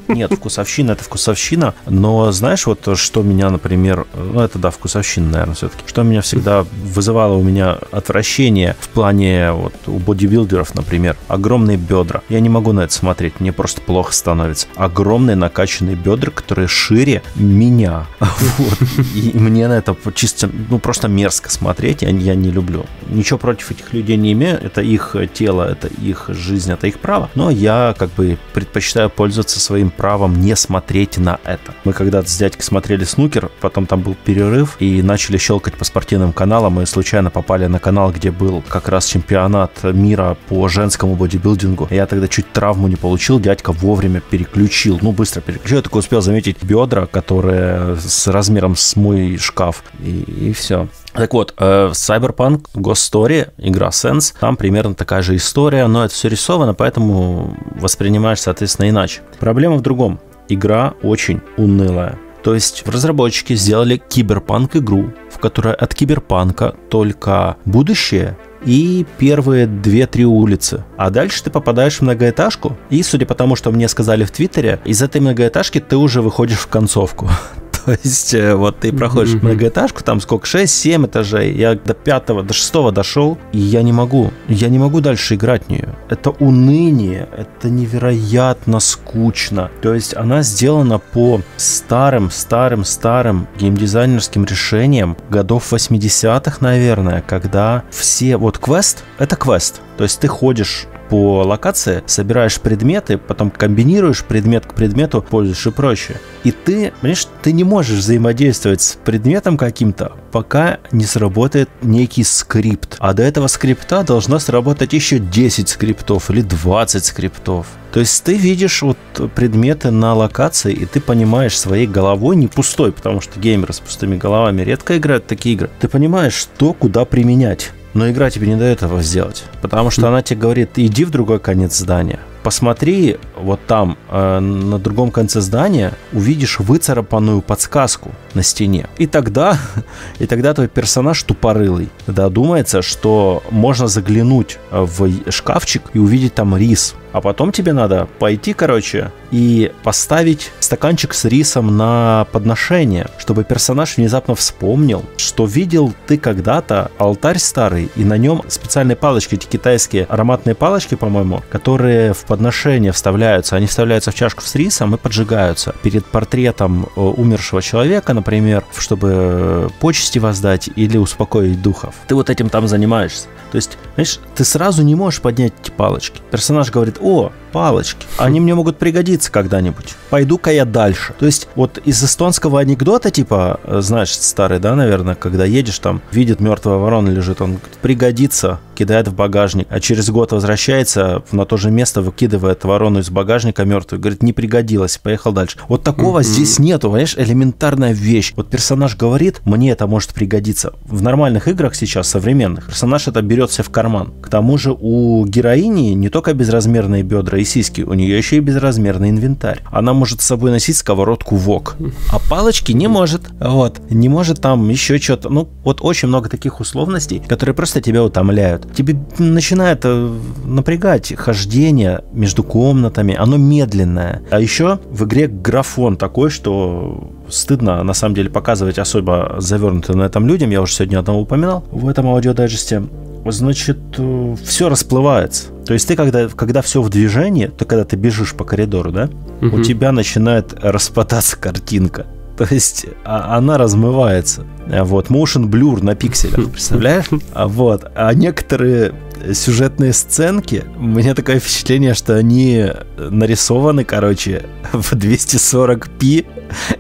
Нет, 0.08 0.34
вкусовщина 0.34 0.92
это 0.92 1.04
вкусовщина, 1.04 1.74
но 1.88 2.32
знаешь, 2.32 2.66
вот 2.66 2.88
что 2.98 3.24
меня, 3.24 3.50
например, 3.50 4.06
ну 4.14 4.40
это 4.40 4.60
да, 4.60 4.70
вкусовщина, 4.70 5.30
наверное, 5.30 5.56
все-таки, 5.56 5.84
что 5.88 6.04
меня 6.04 6.22
всегда 6.22 6.66
вызывало 6.84 7.36
у 7.36 7.44
меня 7.44 7.78
отвращение 7.92 8.76
в 8.80 8.90
плане 8.90 9.52
вот 9.52 9.74
у 9.88 10.00
бодибилдеров, 10.00 10.76
например, 10.76 11.18
огромные 11.28 11.78
бедра. 11.78 12.22
Я 12.30 12.40
не 12.40 12.50
могу 12.50 12.72
на 12.72 12.82
это 12.82 12.94
смотреть, 12.94 13.40
мне 13.40 13.52
просто 13.52 13.82
плохо 13.82 14.14
становится. 14.14 14.68
Огромные 14.76 15.36
накачанные 15.36 15.96
бедра, 15.96 16.32
которые 16.32 16.68
шире 16.68 17.24
меня. 17.36 18.06
Вот. 18.20 18.78
И 19.16 19.32
мне 19.34 19.68
на 19.68 19.74
это 19.74 19.96
чисто, 20.14 20.50
ну 20.70 20.80
просто 20.80 21.08
мерзко 21.08 21.50
смотреть, 21.52 22.02
я, 22.04 22.10
я 22.10 22.36
не 22.36 22.52
люблю. 22.52 22.86
Ничего 23.10 23.40
против 23.40 23.72
этих 23.72 23.94
людей 23.94 24.18
не 24.18 24.34
имею, 24.34 24.60
это 24.62 24.82
их 24.82 25.16
тело, 25.34 25.64
это 25.70 25.88
их 25.88 26.26
жизнь, 26.30 26.72
это 26.72 26.88
их 26.88 27.00
право, 27.00 27.30
но 27.36 27.50
я 27.50 27.96
как 27.98 28.12
бы 28.12 28.38
предпочитаю 28.54 29.10
пользоваться 29.10 29.60
своим 29.66 29.90
правом 29.90 30.40
не 30.40 30.56
смотреть 30.56 31.18
на 31.18 31.40
это. 31.44 31.74
Мы 31.84 31.94
когда-то 31.94 32.30
с 32.30 32.38
дядькой 32.38 32.64
смотрели 32.64 33.04
снукер, 33.04 33.50
потом 33.60 33.86
там 33.86 34.02
был 34.02 34.16
перерыв, 34.16 34.78
и 34.80 35.02
начали 35.02 35.38
щелкать 35.38 35.74
по 35.74 35.84
спортивным 35.84 36.32
каналам, 36.34 36.82
и 36.82 36.86
случайно 36.86 37.30
попали 37.30 37.66
на 37.66 37.80
канал, 37.80 38.12
где 38.12 38.32
был 38.32 38.64
как 38.68 38.88
раз 38.88 39.06
чемпионат 39.06 39.84
мира 39.84 40.38
по 40.48 40.68
женскому 40.68 41.16
бодибилдингу. 41.16 41.88
Я 41.92 42.06
тогда 42.06 42.28
чуть 42.28 42.52
травму 42.52 42.88
не 42.88 42.96
получил, 42.96 43.40
дядька 43.40 43.72
вовремя 43.72 44.22
переключил, 44.22 45.00
ну 45.02 45.12
быстро 45.12 45.42
переключил, 45.42 45.78
я 45.78 45.84
только 45.84 45.98
успел 45.98 46.22
заметить 46.22 46.64
бедра, 46.64 47.08
которые 47.08 47.98
с 47.98 48.28
размером 48.28 48.76
с 48.76 48.96
мой 48.96 49.38
шкаф, 49.38 49.84
и, 50.00 50.50
и 50.50 50.54
все. 50.54 50.88
Так 51.16 51.34
вот, 51.34 51.54
э, 51.58 51.90
Cyberpunk 51.94 52.66
Ghost 52.74 53.12
Story, 53.12 53.50
игра 53.58 53.88
Sense, 53.88 54.34
там 54.40 54.58
примерно 54.58 54.96
такая 54.96 55.22
же 55.22 55.36
история, 55.38 55.88
но 55.88 56.04
это 56.04 56.14
все 56.14 56.28
рисовано, 56.28 56.74
поэтому 56.74 57.58
воспринимаешь, 57.76 58.42
соответственно, 58.42 58.90
иначе. 58.90 59.22
Проблема 59.40 59.78
в 59.78 59.82
другом. 59.82 60.20
Игра 60.50 60.94
очень 61.02 61.42
унылая. 61.58 62.20
То 62.44 62.54
есть 62.54 62.84
разработчики 62.86 63.56
сделали 63.56 63.98
киберпанк 63.98 64.76
игру, 64.76 65.14
в 65.32 65.40
которой 65.40 65.74
от 65.74 65.96
киберпанка 65.96 66.76
только 66.90 67.58
будущее 67.66 68.38
и 68.66 69.06
первые 69.18 69.68
две-три 69.68 70.26
улицы. 70.26 70.84
А 70.98 71.10
дальше 71.10 71.44
ты 71.44 71.50
попадаешь 71.50 71.98
в 71.98 72.02
многоэтажку, 72.02 72.78
и, 72.90 73.02
судя 73.04 73.26
по 73.26 73.36
тому, 73.36 73.56
что 73.56 73.72
мне 73.72 73.88
сказали 73.88 74.26
в 74.26 74.32
Твиттере, 74.32 74.80
из 74.86 75.02
этой 75.02 75.22
многоэтажки 75.22 75.80
ты 75.80 75.98
уже 75.98 76.22
выходишь 76.22 76.60
в 76.60 76.68
концовку. 76.68 77.30
То 77.86 77.92
есть 78.04 78.34
э, 78.34 78.56
вот 78.56 78.80
ты 78.80 78.92
проходишь 78.92 79.36
mm-hmm. 79.36 79.44
многоэтажку, 79.44 80.04
там 80.04 80.20
сколько, 80.20 80.48
6-7 80.48 81.06
этажей, 81.06 81.54
я 81.54 81.76
до 81.76 81.94
пятого, 81.94 82.44
до 82.44 82.54
шестого 82.54 82.92
дошел, 82.92 83.38
и 83.52 83.60
я 83.60 83.84
не 83.84 83.94
могу, 83.94 84.32
я 84.48 84.70
не 84.70 84.80
могу 84.80 85.02
дальше 85.02 85.36
играть 85.36 85.66
в 85.66 85.70
нее. 85.70 85.96
Это 86.10 86.32
уныние, 86.32 87.30
это 87.38 87.70
невероятно 87.70 88.80
скучно. 88.80 89.70
То 89.82 89.94
есть 89.94 90.16
она 90.16 90.42
сделана 90.42 91.00
по 91.00 91.42
старым, 91.58 92.32
старым, 92.32 92.84
старым 92.84 93.48
геймдизайнерским 93.60 94.46
решениям 94.46 95.16
годов 95.30 95.72
80-х, 95.72 96.58
наверное, 96.62 97.22
когда 97.22 97.84
все, 97.92 98.38
вот 98.38 98.58
квест, 98.58 99.04
это 99.20 99.36
квест, 99.36 99.82
то 99.98 100.04
есть 100.04 100.20
ты 100.20 100.28
ходишь 100.28 100.88
по 101.10 101.44
локации, 101.44 102.04
собираешь 102.06 102.60
предметы, 102.60 103.18
потом 103.18 103.52
комбинируешь 103.52 104.24
предмет 104.24 104.66
к 104.66 104.74
предмету, 104.74 105.22
пользуешь 105.22 105.68
и 105.68 105.72
прочее. 105.72 106.20
И 106.44 106.52
ты, 106.52 106.94
понимаешь, 107.02 107.28
ты 107.42 107.52
не 107.52 107.64
можешь 107.64 108.00
взаимодействовать 108.00 108.82
с 108.82 108.98
предметом 109.04 109.58
каким-то, 109.58 110.14
пока 110.32 110.80
не 110.92 111.06
сработает 111.06 111.70
некий 111.82 112.24
скрипт. 112.24 112.98
А 113.00 113.14
до 113.14 113.24
этого 113.24 113.48
скрипта 113.48 114.04
должно 114.04 114.40
сработать 114.40 114.94
еще 114.94 115.20
10 115.20 115.70
скриптов 115.70 116.30
или 116.30 116.42
20 116.42 117.06
скриптов. 117.06 117.68
То 117.96 118.02
есть 118.02 118.24
ты 118.26 118.36
видишь 118.36 118.82
вот 118.82 118.98
предметы 119.36 119.90
на 119.90 120.14
локации, 120.14 120.74
и 120.74 120.86
ты 120.86 121.00
понимаешь 121.00 121.58
своей 121.58 121.88
головой, 121.88 122.36
не 122.36 122.48
пустой, 122.48 122.92
потому 122.92 123.22
что 123.22 123.40
геймеры 123.40 123.72
с 123.72 123.80
пустыми 123.80 124.18
головами 124.18 124.64
редко 124.64 124.98
играют 124.98 125.28
такие 125.28 125.56
игры. 125.56 125.70
Ты 125.80 125.88
понимаешь, 125.88 126.34
что 126.34 126.74
куда 126.74 127.06
применять 127.06 127.72
но 127.96 128.12
игра 128.12 128.30
тебе 128.30 128.48
не 128.48 128.56
дает 128.56 128.84
этого 128.84 129.02
сделать. 129.02 129.46
Потому 129.62 129.90
что 129.90 130.08
она 130.08 130.22
тебе 130.22 130.42
говорит, 130.42 130.72
иди 130.76 131.06
в 131.06 131.10
другой 131.10 131.40
конец 131.40 131.76
здания, 131.76 132.20
посмотри 132.46 133.18
вот 133.36 133.60
там, 133.66 133.98
э, 134.08 134.40
на 134.40 134.78
другом 134.78 135.10
конце 135.10 135.42
здания, 135.42 135.94
увидишь 136.14 136.60
выцарапанную 136.60 137.42
подсказку 137.42 138.12
на 138.36 138.44
стене. 138.44 138.88
И 139.00 139.08
тогда, 139.08 139.58
и 140.20 140.28
тогда 140.28 140.54
твой 140.54 140.68
персонаж 140.68 141.24
тупорылый 141.24 141.90
додумается, 142.06 142.84
что 142.84 143.42
можно 143.50 143.88
заглянуть 143.88 144.60
в 144.70 145.32
шкафчик 145.32 145.82
и 145.94 145.98
увидеть 145.98 146.36
там 146.36 146.56
рис. 146.56 146.94
А 147.16 147.22
потом 147.22 147.54
тебе 147.54 147.72
надо 147.72 148.10
пойти, 148.20 148.52
короче, 148.52 149.10
и 149.32 149.72
поставить 149.84 150.52
стаканчик 150.60 151.14
с 151.14 151.24
рисом 151.24 151.78
на 151.78 152.28
подношение, 152.34 153.08
чтобы 153.18 153.46
персонаж 153.46 153.96
внезапно 153.96 154.36
вспомнил, 154.36 155.06
что 155.16 155.46
видел 155.46 155.94
ты 156.08 156.18
когда-то 156.18 156.92
алтарь 156.98 157.38
старый, 157.38 157.90
и 157.96 158.04
на 158.04 158.18
нем 158.18 158.42
специальные 158.50 158.98
палочки, 158.98 159.36
эти 159.36 159.46
китайские 159.46 160.04
ароматные 160.04 160.56
палочки, 160.56 160.96
по-моему, 160.96 161.42
которые 161.50 162.14
в 162.14 162.26
подношение 162.36 162.92
вставляются. 162.92 163.56
Они 163.56 163.66
вставляются 163.66 164.12
в 164.12 164.16
чашку 164.16 164.42
с 164.42 164.56
рисом 164.56 164.94
и 164.94 164.98
поджигаются 164.98 165.74
перед 165.84 166.06
портретом 166.06 166.84
э, 166.84 167.00
умершего 167.00 167.62
человека, 167.62 168.14
например, 168.14 168.66
чтобы 168.76 169.70
почести 169.80 170.20
воздать 170.20 170.70
или 170.76 170.98
успокоить 170.98 171.62
духов. 171.62 171.96
Ты 172.10 172.16
вот 172.16 172.30
этим 172.30 172.50
там 172.50 172.68
занимаешься. 172.68 173.28
То 173.52 173.56
есть, 173.56 173.78
знаешь, 173.94 174.20
ты 174.36 174.44
сразу 174.44 174.84
не 174.84 174.96
можешь 174.96 175.22
поднять 175.22 175.54
эти 175.62 175.72
палочки. 175.72 176.20
Персонаж 176.30 176.72
говорит, 176.72 176.98
о, 177.00 177.32
палочки, 177.54 178.06
они 178.18 178.42
мне 178.42 178.54
могут 178.54 178.78
пригодиться 178.78 179.32
когда-нибудь. 179.32 179.96
Пойду-ка 180.10 180.52
я 180.52 180.66
дальше. 180.66 181.14
То 181.18 181.26
есть, 181.26 181.48
вот 181.56 181.78
из 181.86 182.04
эстонского 182.04 182.60
анекдота, 182.60 183.12
типа, 183.12 183.62
э, 183.64 183.80
знаешь, 183.80 184.12
старый, 184.12 184.60
да, 184.60 184.76
наверное, 184.76 185.16
когда 185.16 185.46
едешь 185.46 185.80
там, 185.80 186.02
видит 186.12 186.42
мертвая 186.42 186.76
ворона 186.76 187.08
лежит, 187.08 187.40
он 187.40 187.52
говорит, 187.52 187.78
пригодится, 187.82 188.60
кидает 188.76 189.08
в 189.08 189.16
багажник, 189.16 189.68
а 189.70 189.80
через 189.80 190.10
год 190.10 190.32
возвращается 190.32 191.24
на 191.32 191.46
то 191.46 191.58
же 191.58 191.72
место, 191.72 192.02
выкидывает 192.02 192.64
ворону 192.64 193.00
из 193.00 193.10
багажника 193.10 193.66
мертвую, 193.66 194.00
говорит, 194.00 194.22
не 194.22 194.34
пригодилось, 194.34 194.98
поехал 194.98 195.32
дальше. 195.32 195.58
Вот 195.68 195.84
такого 195.84 196.20
mm-hmm. 196.20 196.24
здесь 196.24 196.60
нету, 196.60 196.90
понимаешь, 196.90 197.16
элементарная 197.18 197.94
вещь. 197.94 198.34
Вот 198.36 198.50
персонаж 198.50 198.96
говорит, 198.96 199.42
мне 199.46 199.72
это 199.72 199.88
может 199.88 200.14
пригодиться. 200.14 200.74
В 200.86 201.02
нормальных 201.02 201.48
играх 201.48 201.76
сейчас, 201.76 202.08
современных, 202.08 202.68
персонаж 202.68 203.08
это 203.08 203.22
берет 203.22 203.52
себе 203.52 203.64
в 203.64 203.70
карман. 203.70 204.14
К 204.22 204.30
тому 204.30 204.58
же 204.58 204.76
у 204.78 205.26
героини 205.26 205.94
не 205.94 206.10
только 206.10 206.34
безразмерные 206.34 207.04
бедра 207.04 207.40
и 207.40 207.44
сиськи, 207.44 207.82
у 207.82 207.94
нее 207.94 208.18
еще 208.18 208.38
и 208.38 208.40
безразмерный 208.40 209.10
инвентарь. 209.10 209.62
Она 209.72 209.94
может 209.94 210.22
с 210.22 210.26
собой 210.26 210.52
носить 210.52 210.78
сковородку 210.78 211.36
ВОК, 211.36 211.78
а 212.12 212.20
палочки 212.30 212.72
не 212.72 212.88
может. 212.88 213.22
Вот, 213.40 213.80
не 213.90 214.10
может 214.10 214.42
там 214.42 214.70
еще 214.70 214.98
что-то. 215.00 215.30
Ну, 215.30 215.50
вот 215.64 215.80
очень 215.82 216.08
много 216.08 216.30
таких 216.30 216.60
условностей, 216.60 217.22
которые 217.28 217.56
просто 217.56 217.82
тебя 217.82 218.04
утомляют 218.04 218.65
тебе 218.74 218.96
начинает 219.20 219.82
э, 219.84 220.14
напрягать 220.44 221.14
хождение 221.16 222.04
между 222.14 222.44
комнатами, 222.44 223.16
оно 223.16 223.38
медленное. 223.38 224.22
А 224.32 224.40
еще 224.40 224.80
в 224.90 225.06
игре 225.06 225.28
графон 225.28 225.98
такой, 225.98 226.30
что 226.30 227.12
стыдно 227.30 227.84
на 227.84 227.94
самом 227.94 228.16
деле 228.16 228.30
показывать 228.30 228.80
особо 228.80 229.36
завернутым 229.40 230.00
на 230.00 230.04
этом 230.04 230.28
людям, 230.28 230.50
я 230.50 230.62
уже 230.62 230.74
сегодня 230.74 231.00
одного 231.00 231.22
упоминал 231.22 231.64
в 231.72 231.88
этом 231.88 232.08
аудиодайджесте, 232.08 232.84
значит, 233.26 233.78
э, 233.98 234.36
все 234.44 234.70
расплывается. 234.70 235.48
То 235.66 235.74
есть 235.74 235.88
ты, 235.88 235.96
когда, 235.96 236.28
когда 236.28 236.62
все 236.62 236.82
в 236.82 236.90
движении, 236.90 237.48
то 237.48 237.66
когда 237.66 237.84
ты 237.84 237.96
бежишь 237.96 238.34
по 238.34 238.44
коридору, 238.44 238.92
да, 238.92 239.10
угу. 239.42 239.58
у 239.58 239.62
тебя 239.62 239.92
начинает 239.92 240.54
распадаться 240.62 241.38
картинка. 241.38 242.06
То 242.38 242.48
есть 242.50 242.86
а, 243.06 243.38
она 243.38 243.58
размывается. 243.58 244.46
Вот, 244.68 245.08
motion 245.10 245.48
blur 245.48 245.84
на 245.84 245.96
пикселях, 245.96 246.50
представляешь? 246.52 247.06
А 247.34 247.48
вот, 247.48 247.90
а 247.96 248.14
некоторые 248.14 248.94
сюжетные 249.34 249.94
сценки, 249.94 250.64
у 250.78 250.84
меня 250.84 251.16
такое 251.16 251.40
впечатление, 251.40 251.94
что 251.94 252.16
они 252.16 252.68
нарисованы, 252.98 253.84
короче, 253.84 254.46
в 254.74 254.94
240p, 254.94 256.26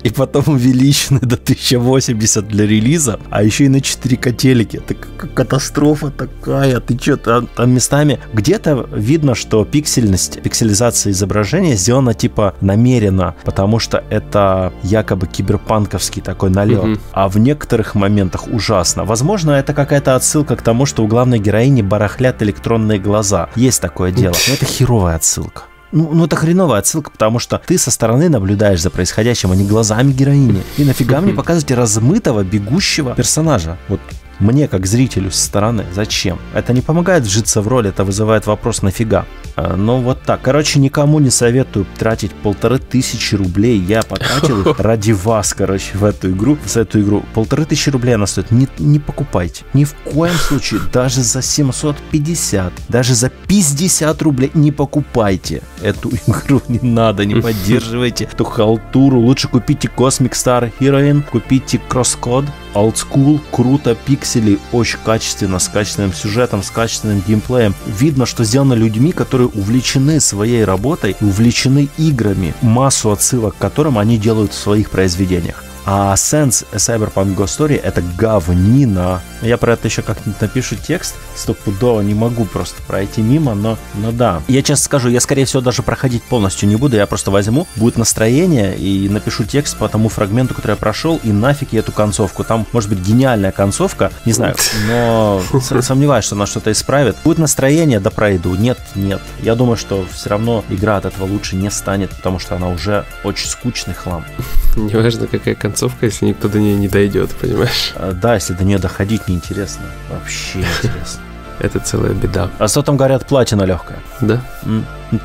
и 0.04 0.10
потом 0.10 0.44
увеличены 0.48 1.20
до 1.20 1.36
1080 1.36 2.48
для 2.48 2.66
релиза, 2.66 3.20
а 3.30 3.44
еще 3.44 3.66
и 3.66 3.70
на 3.70 3.78
4К 3.78 4.34
телеке. 4.34 4.78
Это 4.78 4.96
катастрофа 5.34 6.12
такая, 6.12 6.80
ты 6.80 6.98
что, 7.00 7.18
там, 7.18 7.48
там 7.48 7.72
местами 7.72 8.20
где-то 8.34 8.88
видно, 8.94 9.36
что 9.36 9.66
пиксельность, 9.66 10.42
пикселизация 10.42 11.12
изображения 11.12 11.76
сделана 11.76 12.14
типа 12.14 12.56
намеренно, 12.62 13.36
потому 13.44 13.80
что 13.80 14.04
это 14.10 14.74
якобы 14.84 15.28
киберпанковский 15.28 16.22
такой 16.22 16.50
налет, 16.50 16.84
угу. 16.84 16.98
а 17.12 17.28
в 17.28 17.38
некоторых 17.38 17.96
моментах 17.96 18.48
ужасно. 18.48 19.04
Возможно, 19.06 19.52
это 19.52 19.74
какая-то 19.74 20.16
отсылка 20.16 20.56
к 20.56 20.62
тому, 20.62 20.86
что 20.86 21.04
у 21.04 21.08
главной 21.08 21.40
героини 21.40 21.82
барахлят 22.26 22.42
электронные 22.42 23.00
глаза. 23.00 23.50
Есть 23.56 23.82
такое 23.82 24.12
дело, 24.12 24.36
но 24.48 24.54
это 24.54 24.66
херовая 24.66 25.16
отсылка. 25.16 25.64
Ну, 25.92 26.10
ну 26.12 26.26
это 26.26 26.36
хреновая 26.36 26.80
отсылка, 26.80 27.12
потому 27.12 27.40
что 27.40 27.62
ты 27.66 27.78
со 27.78 27.92
стороны 27.92 28.28
наблюдаешь 28.30 28.82
за 28.82 28.90
происходящим, 28.90 29.52
а 29.52 29.56
не 29.56 29.64
глазами 29.66 30.12
героини. 30.12 30.64
И 30.78 30.84
нафига 30.84 31.22
мне 31.22 31.34
показывать 31.42 31.72
размытого, 31.72 32.44
бегущего 32.44 33.16
персонажа? 33.16 33.78
Вот 33.88 34.02
Мне, 34.40 34.68
как 34.68 34.86
зрителю 34.86 35.32
со 35.32 35.46
стороны, 35.46 35.86
зачем? 35.94 36.40
Это 36.54 36.74
не 36.74 36.82
помогает 36.82 37.24
вжиться 37.24 37.62
в 37.62 37.68
роль, 37.68 37.88
это 37.88 38.04
вызывает 38.04 38.46
вопрос 38.48 38.82
«нафига?». 38.82 39.26
А, 39.56 39.76
ну 39.78 40.00
вот 40.02 40.22
так. 40.24 40.42
Короче, 40.42 40.80
никому 40.80 41.20
не 41.20 41.30
советую 41.30 41.86
тратить 41.98 42.32
полторы 42.34 42.78
тысячи 42.78 43.36
рублей. 43.36 43.80
Я 43.80 44.04
потратил 44.04 44.62
их 44.62 44.80
ради 44.80 45.14
вас, 45.14 45.54
короче, 45.54 45.98
в 45.98 46.04
эту 46.04 46.32
игру. 46.32 46.58
За 46.66 46.82
эту 46.82 47.02
игру. 47.02 47.24
Полторы 47.34 47.66
тысячи 47.66 47.90
рублей 47.90 48.16
она 48.16 48.28
стоит. 48.28 48.52
Не, 48.52 48.68
не 48.80 49.00
покупайте. 49.00 49.64
Ни 49.74 49.86
в 49.86 49.94
коем 49.94 50.36
случае. 50.36 50.82
Даже 50.92 51.24
за 51.24 51.42
750, 51.42 52.74
даже 52.90 53.16
за 53.16 53.30
50 53.30 54.22
рублей 54.22 54.52
не 54.54 54.72
покупайте 54.72 55.62
эту 55.82 56.12
игру. 56.28 56.62
Не 56.68 56.80
надо, 56.80 57.26
не 57.26 57.36
поддерживайте 57.42 58.26
эту 58.26 58.44
халтуру. 58.44 59.20
Лучше 59.20 59.48
купите 59.48 59.90
Cosmic 59.96 60.32
Star 60.32 60.72
Heroine, 60.80 61.24
купите 61.24 61.80
Crosscode, 61.90 62.26
Old 62.36 62.46
School, 62.76 63.42
круто, 63.52 63.96
пиксели, 63.96 64.60
очень 64.72 65.00
качественно, 65.04 65.60
с 65.60 65.68
качественным 65.68 66.14
сюжетом, 66.14 66.64
с 66.64 66.70
качественным 66.70 67.24
геймплеем. 67.26 67.74
Видно, 67.86 68.26
что 68.26 68.44
сделано 68.44 68.74
людьми, 68.74 69.12
которые 69.12 69.48
увлечены 69.48 70.20
своей 70.20 70.64
работой, 70.64 71.16
увлечены 71.22 71.90
играми, 71.98 72.54
массу 72.62 73.12
отсылок 73.12 73.56
к 73.56 73.60
которым 73.60 73.98
они 73.98 74.18
делают 74.18 74.54
в 74.54 74.58
своих 74.58 74.90
произведениях. 74.90 75.65
А 75.88 76.16
Sense 76.16 76.66
Cyberpunk 76.74 77.36
Ghost 77.36 77.60
Story 77.60 77.80
это 77.80 78.02
говнина. 78.18 79.22
Я 79.44 79.58
про 79.58 79.74
это 79.74 79.88
еще 79.88 80.02
как-нибудь 80.02 80.42
напишу 80.42 80.76
текст. 80.76 81.16
Стопудово 81.36 82.02
не 82.02 82.16
могу 82.16 82.46
просто 82.46 82.82
пройти 82.88 83.22
мимо, 83.22 83.54
но, 83.54 83.78
но 83.94 84.12
да. 84.12 84.42
Я 84.48 84.64
честно 84.64 84.84
скажу, 84.84 85.10
я 85.10 85.20
скорее 85.20 85.46
всего 85.46 85.62
даже 85.62 85.84
проходить 85.84 86.24
полностью 86.24 86.68
не 86.68 86.76
буду. 86.76 86.96
Я 86.96 87.06
просто 87.06 87.30
возьму, 87.30 87.68
будет 87.76 87.98
настроение 87.98 88.76
и 88.76 89.08
напишу 89.10 89.44
текст 89.44 89.78
по 89.78 89.88
тому 89.88 90.10
фрагменту, 90.10 90.56
который 90.56 90.72
я 90.72 90.78
прошел, 90.78 91.20
и 91.24 91.32
нафиг 91.32 91.72
я 91.72 91.82
эту 91.82 91.92
концовку. 91.92 92.44
Там 92.44 92.66
может 92.72 92.90
быть 92.90 93.00
гениальная 93.00 93.52
концовка, 93.52 94.12
не 94.26 94.34
знаю, 94.34 94.56
но 94.88 95.42
сомневаюсь, 95.82 96.26
что 96.26 96.36
она 96.36 96.48
что-то 96.48 96.72
исправит. 96.72 97.16
Будет 97.24 97.38
настроение, 97.38 98.00
да 98.00 98.10
пройду. 98.10 98.56
Нет, 98.56 98.80
нет. 98.96 99.22
Я 99.40 99.54
думаю, 99.54 99.78
что 99.78 100.04
все 100.12 100.30
равно 100.30 100.66
игра 100.70 100.98
от 100.98 101.06
этого 101.06 101.26
лучше 101.26 101.56
не 101.56 101.70
станет, 101.70 102.10
потому 102.10 102.40
что 102.40 102.56
она 102.56 102.70
уже 102.70 103.06
очень 103.24 103.48
скучный 103.48 103.94
хлам. 103.94 104.26
Неважно, 104.76 105.28
какая 105.28 105.54
концовка 105.54 105.75
концовка, 105.76 106.06
если 106.06 106.28
никто 106.28 106.48
до 106.48 106.58
нее 106.58 106.78
не 106.78 106.88
дойдет, 106.88 107.36
понимаешь? 107.42 107.92
А, 107.96 108.14
да, 108.14 108.36
если 108.36 108.54
до 108.54 108.64
нее 108.64 108.78
доходить 108.78 109.28
неинтересно. 109.28 109.84
Вообще 110.10 110.60
неинтересно. 110.60 111.22
Это 111.60 111.80
целая 111.80 112.14
беда. 112.14 112.50
А 112.60 112.68
что 112.70 112.82
там 112.82 112.96
говорят, 112.96 113.26
платина 113.26 113.64
легкая? 113.64 114.00
Да. 114.22 114.42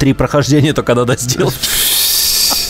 Три 0.01 0.13
прохождения 0.13 0.73
только 0.73 0.95
надо 0.95 1.17
сделать. 1.17 1.55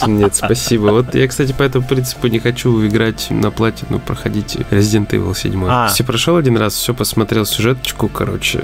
Нет, 0.06 0.34
спасибо. 0.34 0.86
Вот 0.88 1.14
я, 1.14 1.26
кстати, 1.28 1.52
по 1.52 1.62
этому 1.62 1.86
принципу 1.86 2.26
не 2.26 2.38
хочу 2.38 2.86
играть 2.86 3.28
на 3.30 3.50
платину, 3.50 3.98
проходить 3.98 4.56
Resident 4.70 5.10
Evil 5.10 5.36
7. 5.36 5.64
А. 5.68 5.88
Все 5.88 6.04
прошел 6.04 6.36
один 6.36 6.56
раз, 6.56 6.74
все 6.74 6.94
посмотрел 6.94 7.44
сюжеточку, 7.46 8.08
короче, 8.08 8.62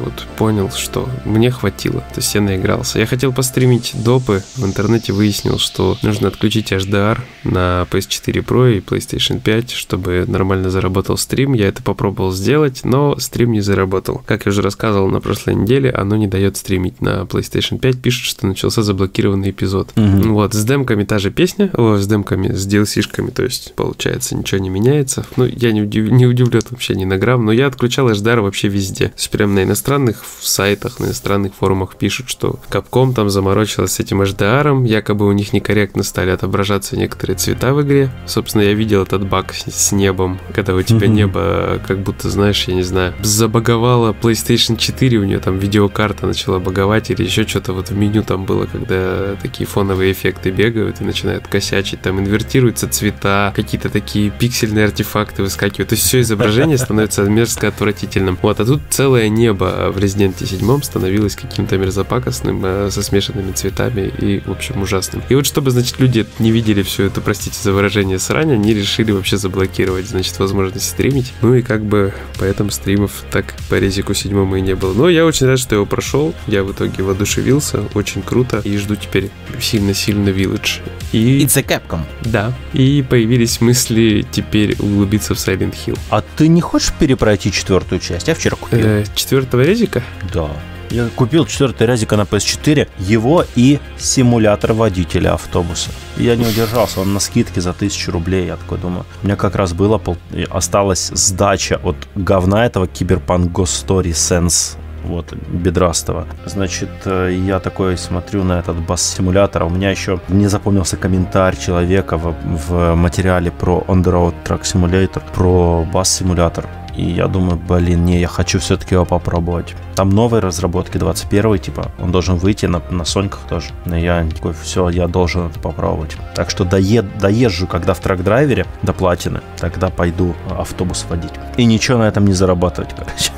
вот 0.00 0.26
понял, 0.36 0.70
что 0.70 1.08
мне 1.24 1.50
хватило. 1.50 2.00
То 2.00 2.16
есть 2.16 2.34
я 2.34 2.40
наигрался. 2.40 2.98
Я 2.98 3.06
хотел 3.06 3.32
постримить 3.32 3.92
допы, 3.94 4.42
в 4.56 4.64
интернете 4.64 5.12
выяснил, 5.12 5.58
что 5.58 5.96
нужно 6.02 6.28
отключить 6.28 6.72
HDR 6.72 7.18
на 7.44 7.86
PS4 7.90 8.44
Pro 8.44 8.76
и 8.76 8.80
PlayStation 8.80 9.40
5, 9.40 9.70
чтобы 9.70 10.24
нормально 10.26 10.70
заработал 10.70 11.16
стрим. 11.16 11.54
Я 11.54 11.68
это 11.68 11.82
попробовал 11.82 12.32
сделать, 12.32 12.80
но 12.84 13.18
стрим 13.18 13.52
не 13.52 13.60
заработал. 13.60 14.22
Как 14.26 14.46
я 14.46 14.50
уже 14.50 14.62
рассказывал 14.62 15.08
на 15.08 15.20
прошлой 15.20 15.54
неделе, 15.54 15.90
оно 15.90 16.16
не 16.16 16.26
дает 16.26 16.56
стримить 16.56 17.00
на 17.00 17.22
PlayStation 17.22 17.78
5, 17.78 18.00
пишет, 18.00 18.24
что 18.24 18.46
начался 18.46 18.82
заблокированный 18.82 19.50
эпизод. 19.50 19.90
Угу. 19.96 20.32
Вот, 20.32 20.54
с 20.54 20.64
демками 20.68 21.04
та 21.04 21.18
же 21.18 21.30
песня, 21.30 21.70
о, 21.72 21.96
с 21.96 22.06
демками, 22.06 22.52
с 22.52 22.66
DLC-шками, 22.66 23.30
то 23.30 23.42
есть, 23.42 23.74
получается, 23.74 24.36
ничего 24.36 24.60
не 24.60 24.70
меняется. 24.70 25.26
Ну, 25.36 25.46
я 25.46 25.72
не, 25.72 25.82
удив, 25.82 26.10
не 26.10 26.26
удивлен 26.26 26.62
вообще 26.70 26.94
ни 26.94 27.04
на 27.04 27.18
грамм, 27.18 27.44
но 27.44 27.52
я 27.52 27.66
отключал 27.66 28.10
HDR 28.10 28.40
вообще 28.40 28.68
везде. 28.68 29.06
То 29.06 29.14
есть, 29.16 29.30
прям 29.30 29.54
на 29.54 29.64
иностранных 29.64 30.24
сайтах, 30.40 31.00
на 31.00 31.06
иностранных 31.06 31.54
форумах 31.54 31.96
пишут, 31.96 32.28
что 32.28 32.60
Capcom 32.70 33.14
там 33.14 33.30
заморочилась 33.30 33.92
с 33.92 34.00
этим 34.00 34.22
HDR, 34.22 34.86
якобы 34.86 35.26
у 35.26 35.32
них 35.32 35.52
некорректно 35.52 36.02
стали 36.02 36.30
отображаться 36.30 36.96
некоторые 36.96 37.36
цвета 37.36 37.74
в 37.74 37.82
игре. 37.82 38.10
Собственно, 38.26 38.62
я 38.62 38.74
видел 38.74 39.02
этот 39.02 39.26
баг 39.26 39.54
с, 39.54 39.64
с 39.70 39.92
небом, 39.92 40.38
когда 40.54 40.74
у 40.74 40.82
тебя 40.82 41.08
небо, 41.08 41.80
как 41.86 42.00
будто, 42.00 42.28
знаешь, 42.30 42.68
я 42.68 42.74
не 42.74 42.82
знаю, 42.82 43.14
забаговала 43.22 44.12
PlayStation 44.12 44.76
4, 44.76 45.18
у 45.18 45.24
нее 45.24 45.38
там 45.38 45.58
видеокарта 45.58 46.26
начала 46.26 46.58
баговать 46.58 47.10
или 47.10 47.24
еще 47.24 47.46
что-то 47.46 47.72
вот 47.72 47.90
в 47.90 47.96
меню 47.96 48.22
там 48.22 48.44
было, 48.44 48.66
когда 48.66 49.36
такие 49.40 49.66
фоновые 49.66 50.12
эффекты 50.12 50.50
бегают 50.58 51.00
и 51.00 51.04
начинают 51.04 51.46
косячить, 51.46 52.02
там 52.02 52.18
инвертируются 52.18 52.88
цвета, 52.88 53.52
какие-то 53.54 53.88
такие 53.88 54.30
пиксельные 54.30 54.86
артефакты 54.86 55.42
выскакивают. 55.42 55.90
То 55.90 55.94
есть 55.94 56.04
все 56.04 56.20
изображение 56.20 56.76
становится 56.76 57.22
мерзко 57.22 57.68
отвратительным. 57.68 58.36
Вот, 58.42 58.58
а 58.58 58.64
тут 58.64 58.80
целое 58.90 59.28
небо 59.28 59.92
в 59.94 59.98
Resident 59.98 60.44
7 60.44 60.82
становилось 60.82 61.36
каким-то 61.36 61.78
мерзопакостным, 61.78 62.60
э, 62.64 62.90
со 62.90 63.02
смешанными 63.02 63.52
цветами 63.52 64.12
и, 64.18 64.40
в 64.44 64.50
общем, 64.50 64.82
ужасным. 64.82 65.22
И 65.28 65.34
вот 65.36 65.46
чтобы, 65.46 65.70
значит, 65.70 66.00
люди 66.00 66.26
не 66.40 66.50
видели 66.50 66.82
всю 66.82 67.04
эту, 67.04 67.20
простите 67.20 67.56
за 67.62 67.72
выражение, 67.72 68.18
срань, 68.18 68.52
они 68.52 68.74
решили 68.74 69.12
вообще 69.12 69.36
заблокировать, 69.36 70.08
значит, 70.08 70.38
возможность 70.40 70.90
стримить. 70.90 71.32
Ну 71.40 71.54
и 71.54 71.62
как 71.62 71.84
бы 71.84 72.12
поэтому 72.38 72.70
стримов 72.70 73.12
так 73.30 73.54
по 73.70 73.78
резику 73.78 74.12
седьмому 74.14 74.56
и 74.56 74.60
не 74.60 74.74
было. 74.74 74.92
Но 74.92 75.08
я 75.08 75.24
очень 75.24 75.46
рад, 75.46 75.60
что 75.60 75.76
его 75.76 75.86
прошел. 75.86 76.34
Я 76.48 76.64
в 76.64 76.72
итоге 76.72 77.04
воодушевился. 77.04 77.84
Очень 77.94 78.22
круто. 78.22 78.60
И 78.64 78.76
жду 78.76 78.96
теперь 78.96 79.30
сильно-сильно 79.60 80.30
вил 80.30 80.47
Village. 80.48 80.80
И... 81.12 81.44
It's 81.44 81.58
a 81.58 81.62
Capcom. 81.62 82.00
Да. 82.22 82.52
И 82.72 83.04
появились 83.08 83.60
мысли 83.60 84.26
теперь 84.30 84.76
углубиться 84.78 85.34
в 85.34 85.38
Silent 85.38 85.74
Hill. 85.86 85.98
А 86.10 86.22
ты 86.36 86.48
не 86.48 86.60
хочешь 86.60 86.92
перепройти 86.98 87.52
четвертую 87.52 88.00
часть? 88.00 88.28
Я 88.28 88.34
вчера 88.34 88.56
купил. 88.56 88.80
Э, 88.80 89.04
четвертого 89.14 89.62
резика? 89.62 90.02
Да. 90.32 90.48
Я 90.90 91.08
купил 91.14 91.44
четвертый 91.44 91.86
резика 91.86 92.16
на 92.16 92.22
PS4, 92.22 92.88
его 92.98 93.44
и 93.56 93.78
симулятор 93.98 94.72
водителя 94.72 95.34
автобуса. 95.34 95.90
Я 96.16 96.34
не 96.34 96.46
удержался, 96.46 97.00
он 97.00 97.12
на 97.12 97.20
скидке 97.20 97.60
за 97.60 97.74
тысячу 97.74 98.10
рублей. 98.10 98.46
Я 98.46 98.56
такой 98.56 98.78
думаю, 98.78 99.04
у 99.22 99.26
меня 99.26 99.36
как 99.36 99.54
раз 99.54 99.74
было, 99.74 99.98
пол... 99.98 100.16
осталась 100.48 101.10
сдача 101.12 101.78
от 101.82 101.96
говна 102.14 102.64
этого 102.64 102.86
Cyberpunk 102.86 103.52
Ghost 103.52 103.86
Story 103.86 104.12
Sense 104.12 104.78
вот, 105.04 105.32
бедрастого. 105.32 106.26
Значит, 106.46 106.90
э, 107.04 107.36
я 107.46 107.60
такой 107.60 107.96
смотрю 107.96 108.44
на 108.44 108.58
этот 108.58 108.76
бас-симулятор, 108.76 109.62
а 109.62 109.66
у 109.66 109.70
меня 109.70 109.90
еще 109.90 110.20
не 110.28 110.46
запомнился 110.48 110.96
комментарий 110.96 111.58
человека 111.58 112.16
в, 112.16 112.34
в 112.44 112.94
материале 112.94 113.50
про 113.50 113.84
On 113.88 114.02
The 114.02 114.12
Road 114.12 114.34
Truck 114.44 114.62
Simulator, 114.62 115.22
про 115.34 115.84
бас-симулятор. 115.92 116.66
И 116.98 117.10
я 117.10 117.28
думаю, 117.28 117.56
блин, 117.56 118.04
не, 118.04 118.18
я 118.18 118.26
хочу 118.26 118.58
все-таки 118.58 118.96
его 118.96 119.04
попробовать. 119.04 119.76
Там 119.94 120.10
новые 120.10 120.40
разработки, 120.40 120.98
21 120.98 121.58
типа, 121.60 121.92
он 122.00 122.10
должен 122.10 122.36
выйти 122.36 122.66
на, 122.66 122.82
на 122.90 123.04
Соньках 123.04 123.42
тоже. 123.48 123.68
Но 123.84 123.96
я 123.96 124.26
такой, 124.34 124.52
все, 124.52 124.88
я 124.88 125.06
должен 125.06 125.46
это 125.46 125.60
попробовать. 125.60 126.16
Так 126.34 126.50
что 126.50 126.64
доед, 126.64 127.18
доезжу, 127.18 127.68
когда 127.68 127.94
в 127.94 128.00
трак-драйвере 128.00 128.66
до 128.82 128.92
платины, 128.92 129.42
тогда 129.58 129.90
пойду 129.90 130.34
автобус 130.58 131.06
водить. 131.08 131.30
И 131.56 131.64
ничего 131.66 131.98
на 131.98 132.08
этом 132.08 132.26
не 132.26 132.32
зарабатывать, 132.32 132.90
короче. 132.96 133.30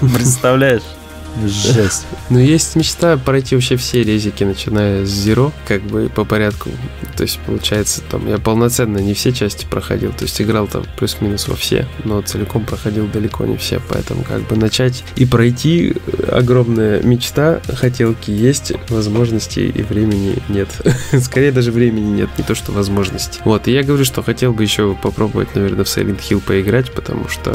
Представляешь? 0.14 0.84
Жесть. 1.46 2.06
Ну, 2.30 2.38
есть 2.38 2.76
мечта 2.76 3.16
пройти 3.16 3.56
вообще 3.56 3.74
все 3.76 4.04
резики, 4.04 4.44
начиная 4.44 5.04
с 5.04 5.08
Zero, 5.08 5.52
как 5.66 5.82
бы 5.82 6.08
по 6.08 6.24
порядку. 6.24 6.70
То 7.16 7.24
есть, 7.24 7.40
получается, 7.40 8.02
там 8.08 8.28
я 8.28 8.38
полноценно 8.38 8.98
не 8.98 9.14
все 9.14 9.32
части 9.32 9.66
проходил, 9.66 10.12
то 10.12 10.22
есть 10.22 10.40
играл 10.40 10.68
там 10.68 10.84
плюс-минус 10.96 11.48
во 11.48 11.56
все, 11.56 11.88
но 12.04 12.20
целиком 12.22 12.64
проходил 12.64 13.08
далеко 13.08 13.46
не 13.46 13.56
все, 13.56 13.80
поэтому 13.88 14.22
как 14.22 14.42
бы 14.42 14.54
начать 14.54 15.02
и 15.16 15.26
пройти 15.26 15.96
огромная 16.28 17.02
мечта, 17.02 17.60
хотелки 17.66 18.30
есть, 18.30 18.72
возможностей 18.88 19.68
и 19.68 19.82
времени 19.82 20.36
нет. 20.48 20.68
Скорее 21.20 21.50
даже 21.50 21.72
времени 21.72 22.10
нет, 22.10 22.30
не 22.38 22.44
то 22.44 22.54
что 22.54 22.70
возможностей. 22.70 23.40
Вот, 23.44 23.66
и 23.66 23.72
я 23.72 23.82
говорю, 23.82 24.04
что 24.04 24.22
хотел 24.22 24.52
бы 24.52 24.62
еще 24.62 24.96
попробовать, 25.02 25.56
наверное, 25.56 25.84
в 25.84 25.88
Silent 25.88 26.20
Hill 26.20 26.40
поиграть, 26.40 26.92
потому 26.92 27.28
что 27.28 27.52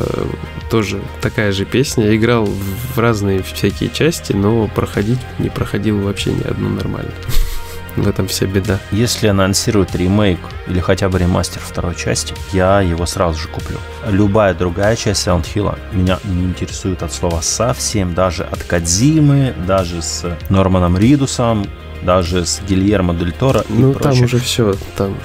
тоже 0.70 1.02
такая 1.22 1.52
же 1.52 1.66
песня. 1.66 2.08
Я 2.08 2.16
играл 2.16 2.46
в 2.46 3.00
разные 3.00 3.42
всякие 3.66 3.90
части, 3.90 4.34
но 4.34 4.68
проходить 4.68 5.20
не 5.40 5.50
проходил 5.50 6.00
вообще 6.02 6.32
ни 6.32 6.44
одну 6.44 6.70
нормально. 6.70 7.12
В 7.96 8.08
этом 8.08 8.28
вся 8.28 8.46
беда. 8.46 8.80
Если 8.92 9.28
анонсируют 9.28 9.96
ремейк 9.96 10.40
или 10.68 10.82
хотя 10.82 11.08
бы 11.08 11.18
ремастер 11.18 11.62
второй 11.62 11.96
части, 11.96 12.36
я 12.52 12.82
его 12.82 13.06
сразу 13.06 13.40
же 13.40 13.48
куплю. 13.48 13.78
Любая 14.08 14.54
другая 14.54 14.96
часть 14.98 15.26
Silent 15.26 15.46
Hill 15.56 15.78
меня 15.94 16.20
не 16.26 16.44
интересует 16.44 17.04
от 17.04 17.14
слова 17.14 17.42
совсем, 17.42 18.14
даже 18.14 18.44
от 18.44 18.64
Кадзимы, 18.64 19.56
даже 19.66 20.02
с 20.02 20.38
Норманом 20.50 20.98
Ридусом, 20.98 21.66
даже 22.04 22.46
с 22.46 22.62
Гильермо 22.68 23.14
Дель 23.14 23.32
Торо. 23.32 23.64
Ну, 23.70 23.94
там 23.94 24.12
уже 24.22 24.40
все, 24.40 24.76
там 24.98 25.16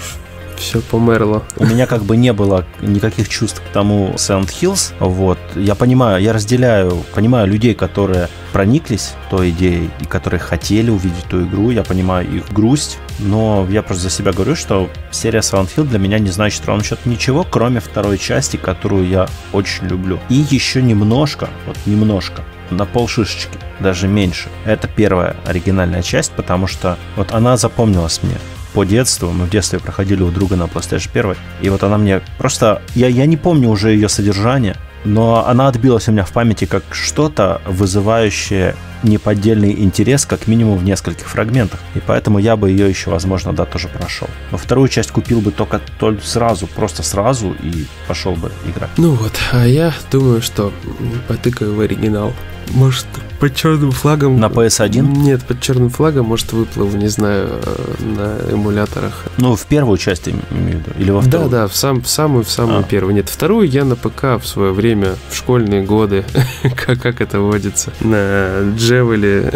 все 0.61 0.81
померло. 0.81 1.42
У 1.57 1.64
меня 1.64 1.87
как 1.87 2.03
бы 2.03 2.16
не 2.16 2.33
было 2.33 2.64
никаких 2.81 3.29
чувств 3.29 3.61
к 3.61 3.73
тому 3.73 4.12
Silent 4.16 4.49
Hills. 4.49 4.92
Вот. 5.01 5.38
Я 5.57 5.75
понимаю, 5.75 6.23
я 6.23 6.33
разделяю, 6.33 7.03
понимаю 7.14 7.49
людей, 7.49 7.75
которые 7.75 8.29
прониклись 8.53 9.14
той 9.31 9.51
идеей 9.51 9.90
и 10.01 10.05
которые 10.05 10.40
хотели 10.40 10.90
увидеть 10.90 11.25
ту 11.25 11.42
игру. 11.44 11.70
Я 11.70 11.83
понимаю 11.83 12.31
их 12.31 12.53
грусть, 12.53 12.99
но 13.18 13.66
я 13.70 13.83
просто 13.83 14.05
за 14.05 14.11
себя 14.11 14.33
говорю, 14.33 14.55
что 14.55 14.88
серия 15.11 15.40
Silent 15.40 15.70
Hill 15.75 15.85
для 15.85 15.99
меня 15.99 16.18
не 16.18 16.31
значит 16.31 16.64
ровно 16.66 16.85
счет 16.85 17.05
ничего, 17.07 17.44
кроме 17.49 17.81
второй 17.81 18.18
части, 18.18 18.57
которую 18.57 19.09
я 19.09 19.29
очень 19.53 19.87
люблю. 19.87 20.18
И 20.29 20.35
еще 20.51 20.83
немножко, 20.83 21.49
вот 21.66 21.77
немножко, 21.87 22.42
на 22.70 22.85
пол 22.85 23.09
шишечки, 23.09 23.59
даже 23.81 24.09
меньше. 24.09 24.49
Это 24.64 24.88
первая 24.88 25.37
оригинальная 25.46 26.03
часть, 26.03 26.33
потому 26.33 26.66
что 26.66 26.99
вот 27.16 27.33
она 27.33 27.57
запомнилась 27.57 28.20
мне 28.23 28.37
по 28.72 28.85
детству. 28.85 29.30
Мы 29.30 29.46
в 29.46 29.50
детстве 29.50 29.78
проходили 29.78 30.22
у 30.22 30.30
друга 30.30 30.56
на 30.56 30.64
PlayStation 30.64 31.11
1. 31.12 31.37
И 31.62 31.68
вот 31.68 31.83
она 31.83 31.98
мне 31.98 32.20
просто... 32.38 32.83
Я, 32.94 33.09
я 33.09 33.26
не 33.26 33.37
помню 33.37 33.68
уже 33.68 33.92
ее 33.92 34.09
содержание, 34.09 34.76
но 35.04 35.46
она 35.46 35.68
отбилась 35.68 36.09
у 36.09 36.12
меня 36.12 36.24
в 36.24 36.33
памяти 36.33 36.66
как 36.66 36.83
что-то, 36.90 37.61
вызывающее 37.66 38.74
неподдельный 39.02 39.72
интерес 39.72 40.26
как 40.26 40.46
минимум 40.46 40.78
в 40.78 40.84
нескольких 40.84 41.28
фрагментах. 41.28 41.80
И 41.94 42.00
поэтому 42.00 42.38
я 42.38 42.56
бы 42.56 42.70
ее 42.70 42.88
еще, 42.88 43.10
возможно, 43.10 43.52
да, 43.52 43.64
тоже 43.64 43.88
прошел. 43.88 44.28
Но 44.50 44.58
вторую 44.58 44.88
часть 44.88 45.10
купил 45.10 45.40
бы 45.40 45.50
только, 45.50 45.80
только 45.98 46.24
сразу, 46.26 46.66
просто 46.66 47.02
сразу 47.02 47.54
и 47.62 47.86
пошел 48.06 48.34
бы 48.34 48.50
играть. 48.66 48.90
Ну 48.96 49.12
вот, 49.12 49.32
а 49.52 49.66
я 49.66 49.94
думаю, 50.10 50.42
что 50.42 50.72
потыкаю 51.28 51.74
в 51.74 51.80
оригинал. 51.80 52.32
Может, 52.72 53.06
под 53.40 53.54
черным 53.54 53.90
флагом... 53.90 54.38
На 54.38 54.46
PS1? 54.46 55.00
Нет, 55.00 55.42
под 55.44 55.60
черным 55.60 55.90
флагом, 55.90 56.26
может, 56.26 56.52
выплыл, 56.52 56.88
не 56.90 57.08
знаю, 57.08 57.48
э, 57.50 57.94
на 58.00 58.54
эмуляторах. 58.54 59.24
Ну, 59.38 59.56
в 59.56 59.66
первую 59.66 59.98
часть, 59.98 60.28
имею 60.28 60.44
в 60.50 60.66
виду, 60.68 60.90
или 60.98 61.10
во 61.10 61.20
вторую? 61.20 61.50
Да, 61.50 61.62
да, 61.62 61.68
в, 61.68 61.74
сам, 61.74 62.02
в 62.02 62.08
самую, 62.08 62.44
в 62.44 62.50
самую 62.50 62.80
а. 62.80 62.82
первую. 62.82 63.14
Нет, 63.14 63.28
вторую 63.28 63.68
я 63.68 63.84
на 63.84 63.96
ПК 63.96 64.40
в 64.40 64.44
свое 64.44 64.72
время, 64.72 65.16
в 65.30 65.36
школьные 65.36 65.82
годы, 65.82 66.24
как, 66.76 67.00
как 67.00 67.20
это 67.20 67.40
водится, 67.40 67.92
на 68.00 68.72
Джевеле... 68.90 69.53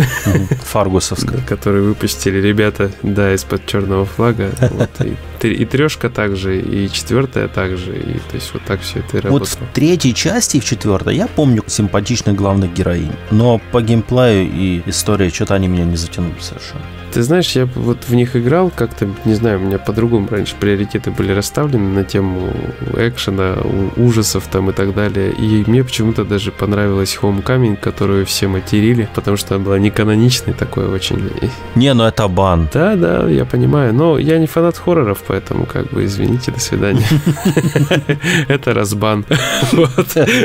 Фаргусовском. 0.62 1.40
Который 1.49 1.83
выпустили 1.83 2.40
ребята, 2.40 2.90
да, 3.03 3.35
из-под 3.35 3.66
черного 3.66 4.05
флага. 4.05 4.51
Вот, 4.70 4.90
и 5.01 5.16
и 5.48 5.64
трешка 5.64 6.11
также, 6.11 6.61
и 6.61 6.90
четвертая 6.90 7.48
также, 7.48 7.96
и 7.96 8.18
то 8.18 8.35
есть 8.35 8.52
вот 8.52 8.62
так 8.64 8.80
все 8.80 9.00
это 9.00 9.18
и 9.18 9.20
работало. 9.20 9.38
Вот 9.38 9.48
в 9.48 9.74
третьей 9.74 10.14
части 10.14 10.57
и 10.57 10.61
в 10.61 10.64
четвертой 10.64 11.16
я 11.16 11.26
помню 11.26 11.62
симпатичных 11.66 12.35
главных 12.35 12.72
героинь, 12.72 13.12
но 13.30 13.61
по 13.72 13.83
геймплею 13.83 14.50
и 14.50 14.83
истории 14.87 15.28
что-то 15.28 15.54
они 15.54 15.68
меня 15.68 15.85
не 15.85 15.96
затянули 15.96 16.38
совершенно. 16.40 16.85
Ты 17.14 17.22
знаешь, 17.22 17.52
я 17.52 17.66
вот 17.76 17.98
в 18.09 18.14
них 18.16 18.35
играл 18.35 18.72
как-то, 18.74 19.09
не 19.24 19.35
знаю, 19.35 19.61
у 19.61 19.62
меня 19.62 19.78
по-другому 19.78 20.26
раньше 20.28 20.57
приоритеты 20.59 21.12
были 21.12 21.30
расставлены 21.30 21.90
на 21.90 22.02
тему 22.02 22.52
экшена, 22.96 23.54
ужасов 23.96 24.48
там 24.50 24.70
и 24.70 24.72
так 24.72 24.94
далее. 24.94 25.33
И 25.33 25.62
мне 25.68 25.85
почему-то 25.85 26.24
даже 26.24 26.50
понравилась 26.50 27.16
Homecoming, 27.22 27.76
которую 27.76 28.26
все 28.26 28.48
материли, 28.48 29.09
потому 29.14 29.37
что 29.37 29.54
она 29.54 29.64
была 29.64 29.78
не 29.78 29.92
каноничной 29.92 30.54
такой 30.54 30.88
очень. 30.88 31.30
Не, 31.76 31.94
ну 31.94 32.02
это 32.02 32.26
бан. 32.26 32.68
Да, 32.74 32.96
да, 32.96 33.28
я 33.28 33.44
понимаю. 33.44 33.94
Но 33.94 34.18
я 34.18 34.38
не 34.38 34.48
фанат 34.48 34.76
хорроров, 34.76 35.22
поэтому 35.24 35.34
как 35.40 35.90
бы 35.90 36.05
извините, 36.05 36.53
до 36.53 36.61
свидания. 36.61 37.07
Это 38.49 38.75
разбан. 38.75 39.25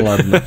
Ладно, 0.02 0.42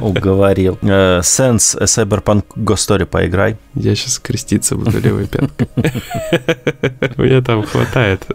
уговорил. 0.00 0.78
Э, 0.82 1.20
Sense 1.20 1.80
Cyberpunk 1.82 2.44
Story 2.56 3.06
поиграй. 3.06 3.56
Я 3.74 3.94
сейчас 3.94 4.18
креститься 4.18 4.76
буду 4.76 5.00
левой 5.00 5.26
пяткой. 5.26 5.68
Меня 7.16 7.42
там 7.42 7.62
хватает 7.62 8.26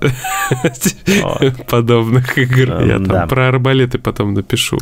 подобных 1.68 2.38
игр. 2.38 2.82
Я 2.82 3.00
там 3.00 3.28
про 3.28 3.50
арбалеты 3.50 4.00
потом 4.00 4.34
напишу. 4.34 4.78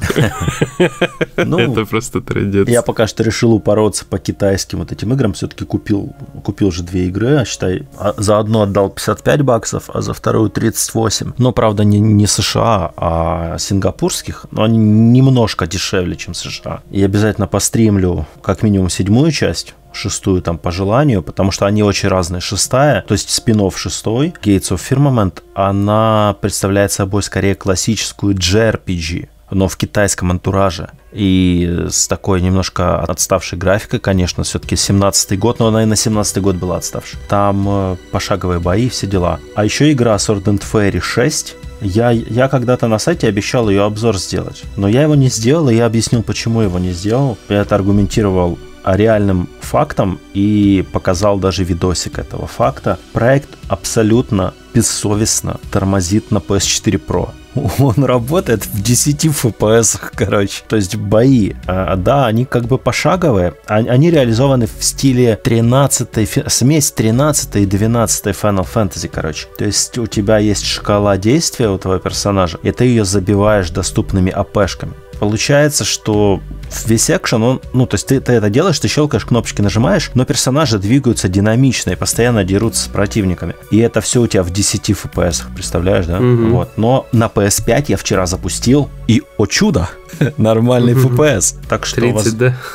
Ну, 1.38 1.60
Это 1.60 1.86
просто 1.86 2.22
традиция. 2.22 2.72
Я 2.72 2.82
пока 2.82 3.08
что 3.08 3.24
решил 3.24 3.54
упороться 3.54 4.06
по 4.06 4.18
китайским 4.18 4.80
вот 4.80 4.92
этим 4.92 5.14
играм. 5.14 5.34
Все-таки 5.34 5.66
купил, 5.66 6.16
купил 6.44 6.72
же 6.72 6.84
две 6.84 7.08
игры, 7.08 7.38
а 7.38 7.46
считай, 7.46 7.88
а 7.98 8.14
за 8.18 8.40
одну 8.40 8.62
отдал 8.62 8.90
55 8.90 9.42
баксов, 9.42 9.90
а 9.94 10.02
за 10.02 10.14
вторую 10.14 10.50
38. 10.56 11.34
Но, 11.38 11.52
правда, 11.52 11.84
не, 11.84 12.00
не 12.00 12.28
США, 12.28 12.94
а 12.98 13.58
сингапурских. 13.60 14.46
Но 14.52 14.63
они 14.63 14.78
немножко 14.78 15.68
дешевле, 15.68 16.15
чем 16.15 16.34
США. 16.34 16.82
И 16.89 17.04
обязательно 17.04 17.48
постримлю 17.48 18.26
как 18.41 18.63
минимум 18.63 18.89
седьмую 18.89 19.32
часть 19.32 19.76
шестую 19.91 20.41
там 20.41 20.58
по 20.58 20.72
желанию, 20.72 21.24
потому 21.24 21.52
что 21.52 21.65
они 21.65 21.84
очень 21.84 22.10
разные. 22.10 22.41
Шестая, 22.41 23.02
то 23.02 23.13
есть 23.13 23.30
спинов 23.30 23.78
шестой, 23.78 24.34
Gates 24.44 24.72
of 24.72 24.82
Firmament, 24.89 25.41
она 25.54 26.36
представляет 26.41 26.91
собой 26.91 27.24
скорее 27.24 27.56
классическую 27.56 28.36
JRPG, 28.36 29.30
но 29.52 29.68
в 29.68 29.78
китайском 29.78 30.32
антураже. 30.32 30.89
И 31.15 31.86
с 31.89 32.08
такой 32.10 32.41
немножко 32.41 32.99
отставшей 32.99 33.58
графикой, 33.58 33.99
конечно, 33.99 34.43
все-таки 34.43 34.75
17-й 34.75 35.38
год, 35.38 35.60
но 35.60 35.67
она 35.67 35.84
и 35.84 35.86
на 35.86 35.93
17-й 35.93 36.41
год 36.41 36.58
была 36.58 36.78
отставшей. 36.78 37.17
Там 37.30 37.65
э, 37.67 37.95
пошаговые 38.12 38.60
бои, 38.60 38.89
все 38.89 39.08
дела. 39.08 39.39
А 39.56 39.63
еще 39.63 39.91
игра 39.93 40.15
Sword 40.15 40.43
and 40.43 40.62
Fairy 40.62 40.99
6, 40.99 41.56
я, 41.82 42.12
я 42.12 42.49
когда-то 42.49 42.88
на 42.88 42.99
сайте 42.99 43.28
обещал 43.28 43.69
ее 43.69 43.84
обзор 43.84 44.17
сделать, 44.17 44.63
но 44.75 44.88
я 44.88 45.04
его 45.04 45.15
не 45.15 45.30
сделал, 45.30 45.69
и 45.69 45.75
я 45.75 45.86
объяснил, 45.86 46.21
почему 46.21 46.62
его 46.62 46.80
не 46.80 46.91
сделал. 46.91 47.38
Я 47.47 47.62
это 47.62 47.75
аргументировал 47.75 48.60
реальным 48.86 49.49
фактом 49.62 50.19
и 50.34 50.86
показал 50.91 51.39
даже 51.39 51.63
видосик 51.63 52.19
этого 52.19 52.45
факта. 52.45 52.99
Проект 53.13 53.49
абсолютно 53.67 54.54
бессовестно 54.73 55.60
тормозит 55.71 56.32
на 56.32 56.38
PS4 56.38 57.01
Pro. 57.06 57.30
Он 57.80 58.04
работает 58.04 58.65
в 58.65 58.82
10 58.82 59.26
FPS, 59.26 60.00
короче. 60.13 60.63
То 60.68 60.76
есть 60.76 60.96
бои, 60.96 61.54
а, 61.68 61.96
да, 61.96 62.26
они 62.26 62.46
как 62.46 62.65
бы 62.65 62.78
пошаговые. 62.78 63.54
А, 63.68 63.76
они 63.76 64.12
реализованы 64.12 64.68
в 64.68 64.84
стиле 64.84 65.39
13 65.41 66.52
смесь 66.52 66.91
13 66.91 67.56
и 67.56 67.65
12 67.65 68.26
Final 68.28 68.68
Fantasy, 68.72 69.10
короче. 69.12 69.48
То 69.58 69.65
есть 69.65 69.98
у 69.98 70.08
тебя 70.08 70.38
есть 70.38 70.65
шкала 70.65 71.18
действия 71.18 71.70
у 71.70 71.78
твоего 71.78 72.00
персонажа, 72.00 72.60
и 72.62 72.72
ты 72.72 72.86
ее 72.86 73.06
забиваешь 73.06 73.70
доступными 73.70 74.32
АПшками. 74.32 74.94
Получается, 75.19 75.84
что 75.86 76.41
весь 76.86 77.10
экшен, 77.10 77.43
он, 77.43 77.62
ну, 77.73 77.86
то 77.86 77.95
есть 77.95 78.08
ты, 78.08 78.19
ты 78.19 78.34
это 78.34 78.49
делаешь, 78.49 78.80
ты 78.80 78.88
щелкаешь, 78.88 79.25
кнопочки 79.25 79.62
нажимаешь, 79.62 80.12
но 80.13 80.25
персонажи 80.25 80.80
двигаются 80.80 81.28
динамично 81.28 81.91
и 81.91 81.95
постоянно 81.95 82.43
дерутся 82.43 82.84
с 82.84 82.88
противниками. 82.88 83.56
И 83.71 83.78
это 83.78 84.01
все 84.01 84.21
у 84.21 84.28
тебя 84.28 84.43
в 84.43 84.51
10 84.51 84.89
FPS, 84.89 85.43
представляешь, 85.54 86.06
да? 86.06 86.19
Угу. 86.19 86.47
Вот. 86.47 86.78
Но 86.78 87.08
на 87.12 87.25
PS5 87.28 87.86
я 87.89 87.97
вчера 87.97 88.25
запустил, 88.25 88.89
и, 89.08 89.24
о 89.38 89.46
чудо, 89.46 89.89
нормальный 90.38 90.94
FPS. 90.94 91.56
Так 91.68 91.86
что 91.86 92.02
30, 92.02 92.15
вас... 92.15 92.34
да? 92.34 92.58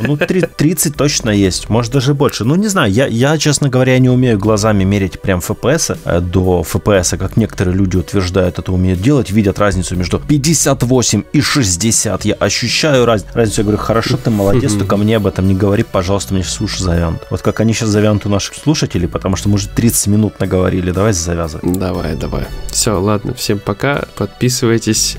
Ну, 0.00 0.16
30 0.16 0.96
точно 0.96 1.30
есть, 1.30 1.68
может 1.68 1.92
даже 1.92 2.14
больше. 2.14 2.44
Ну, 2.44 2.54
не 2.54 2.68
знаю, 2.68 2.90
я, 2.90 3.06
я, 3.06 3.36
честно 3.36 3.68
говоря, 3.68 3.98
не 3.98 4.08
умею 4.08 4.38
глазами 4.38 4.84
мерить 4.84 5.20
прям 5.20 5.40
FPS 5.40 5.98
э, 6.04 6.20
до 6.20 6.64
FPS, 6.68 7.16
как 7.18 7.36
некоторые 7.36 7.76
люди 7.76 7.96
утверждают, 7.96 8.58
это 8.58 8.72
умеют 8.72 9.00
делать, 9.00 9.30
видят 9.30 9.58
разницу 9.58 9.96
между 9.96 10.18
58 10.18 11.24
и 11.32 11.40
60. 11.40 12.24
Я 12.24 12.34
ощущаю 12.34 13.04
раз... 13.04 13.24
разницу. 13.34 13.60
Я 13.60 13.64
говорю, 13.64 13.78
хорошо, 13.78 14.16
ты 14.16 14.30
молодец, 14.30 14.72
только 14.72 14.96
мне 14.96 15.16
об 15.16 15.26
этом 15.26 15.46
не 15.46 15.54
говори, 15.54 15.82
пожалуйста, 15.82 16.34
мне 16.34 16.42
сейчас 16.42 16.60
уши 16.60 16.82
завянут. 16.82 17.20
Вот 17.30 17.42
как 17.42 17.60
они 17.60 17.72
сейчас 17.72 17.90
завянут 17.90 18.24
у 18.26 18.28
наших 18.28 18.54
слушателей, 18.54 19.08
потому 19.08 19.36
что 19.36 19.48
мы 19.48 19.56
уже 19.56 19.68
30 19.68 20.06
минут 20.08 20.40
наговорили. 20.40 20.90
Давай 20.90 21.12
завязывай. 21.12 21.74
Давай, 21.76 22.14
давай. 22.16 22.44
Все, 22.68 22.98
ладно, 22.98 23.34
всем 23.34 23.58
пока. 23.58 24.04
Подписывайтесь, 24.16 25.16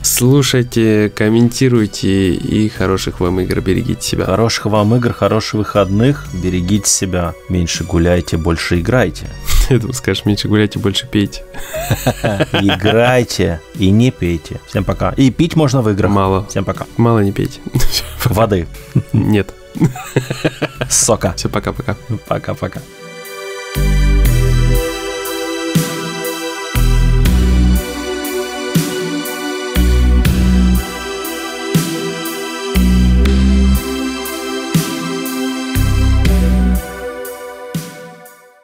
слушайте, 0.57 1.09
комментируйте 1.09 2.33
и 2.33 2.67
хороших 2.69 3.19
вам 3.19 3.39
игр. 3.41 3.61
Берегите 3.61 4.01
себя. 4.01 4.25
Хороших 4.25 4.65
вам 4.65 4.95
игр, 4.95 5.13
хороших 5.13 5.53
выходных. 5.53 6.25
Берегите 6.33 6.89
себя. 6.89 7.33
Меньше 7.47 7.83
гуляйте, 7.83 8.37
больше 8.37 8.79
играйте. 8.79 9.27
Я 9.69 9.77
думаю, 9.77 9.93
скажешь, 9.93 10.25
меньше 10.25 10.47
гуляйте, 10.47 10.79
больше 10.79 11.07
пейте. 11.07 11.43
Играйте 12.53 13.61
и 13.75 13.91
не 13.91 14.09
пейте. 14.09 14.59
Всем 14.65 14.83
пока. 14.83 15.11
И 15.11 15.29
пить 15.29 15.55
можно 15.55 15.83
в 15.83 15.89
играх. 15.91 16.11
Мало. 16.11 16.45
Всем 16.47 16.65
пока. 16.65 16.87
Мало 16.97 17.19
не 17.19 17.31
пейте. 17.31 17.59
Воды. 18.25 18.67
Нет. 19.13 19.53
Сока. 20.89 21.33
Все, 21.37 21.49
пока-пока. 21.49 21.95
Пока-пока. 22.27 22.81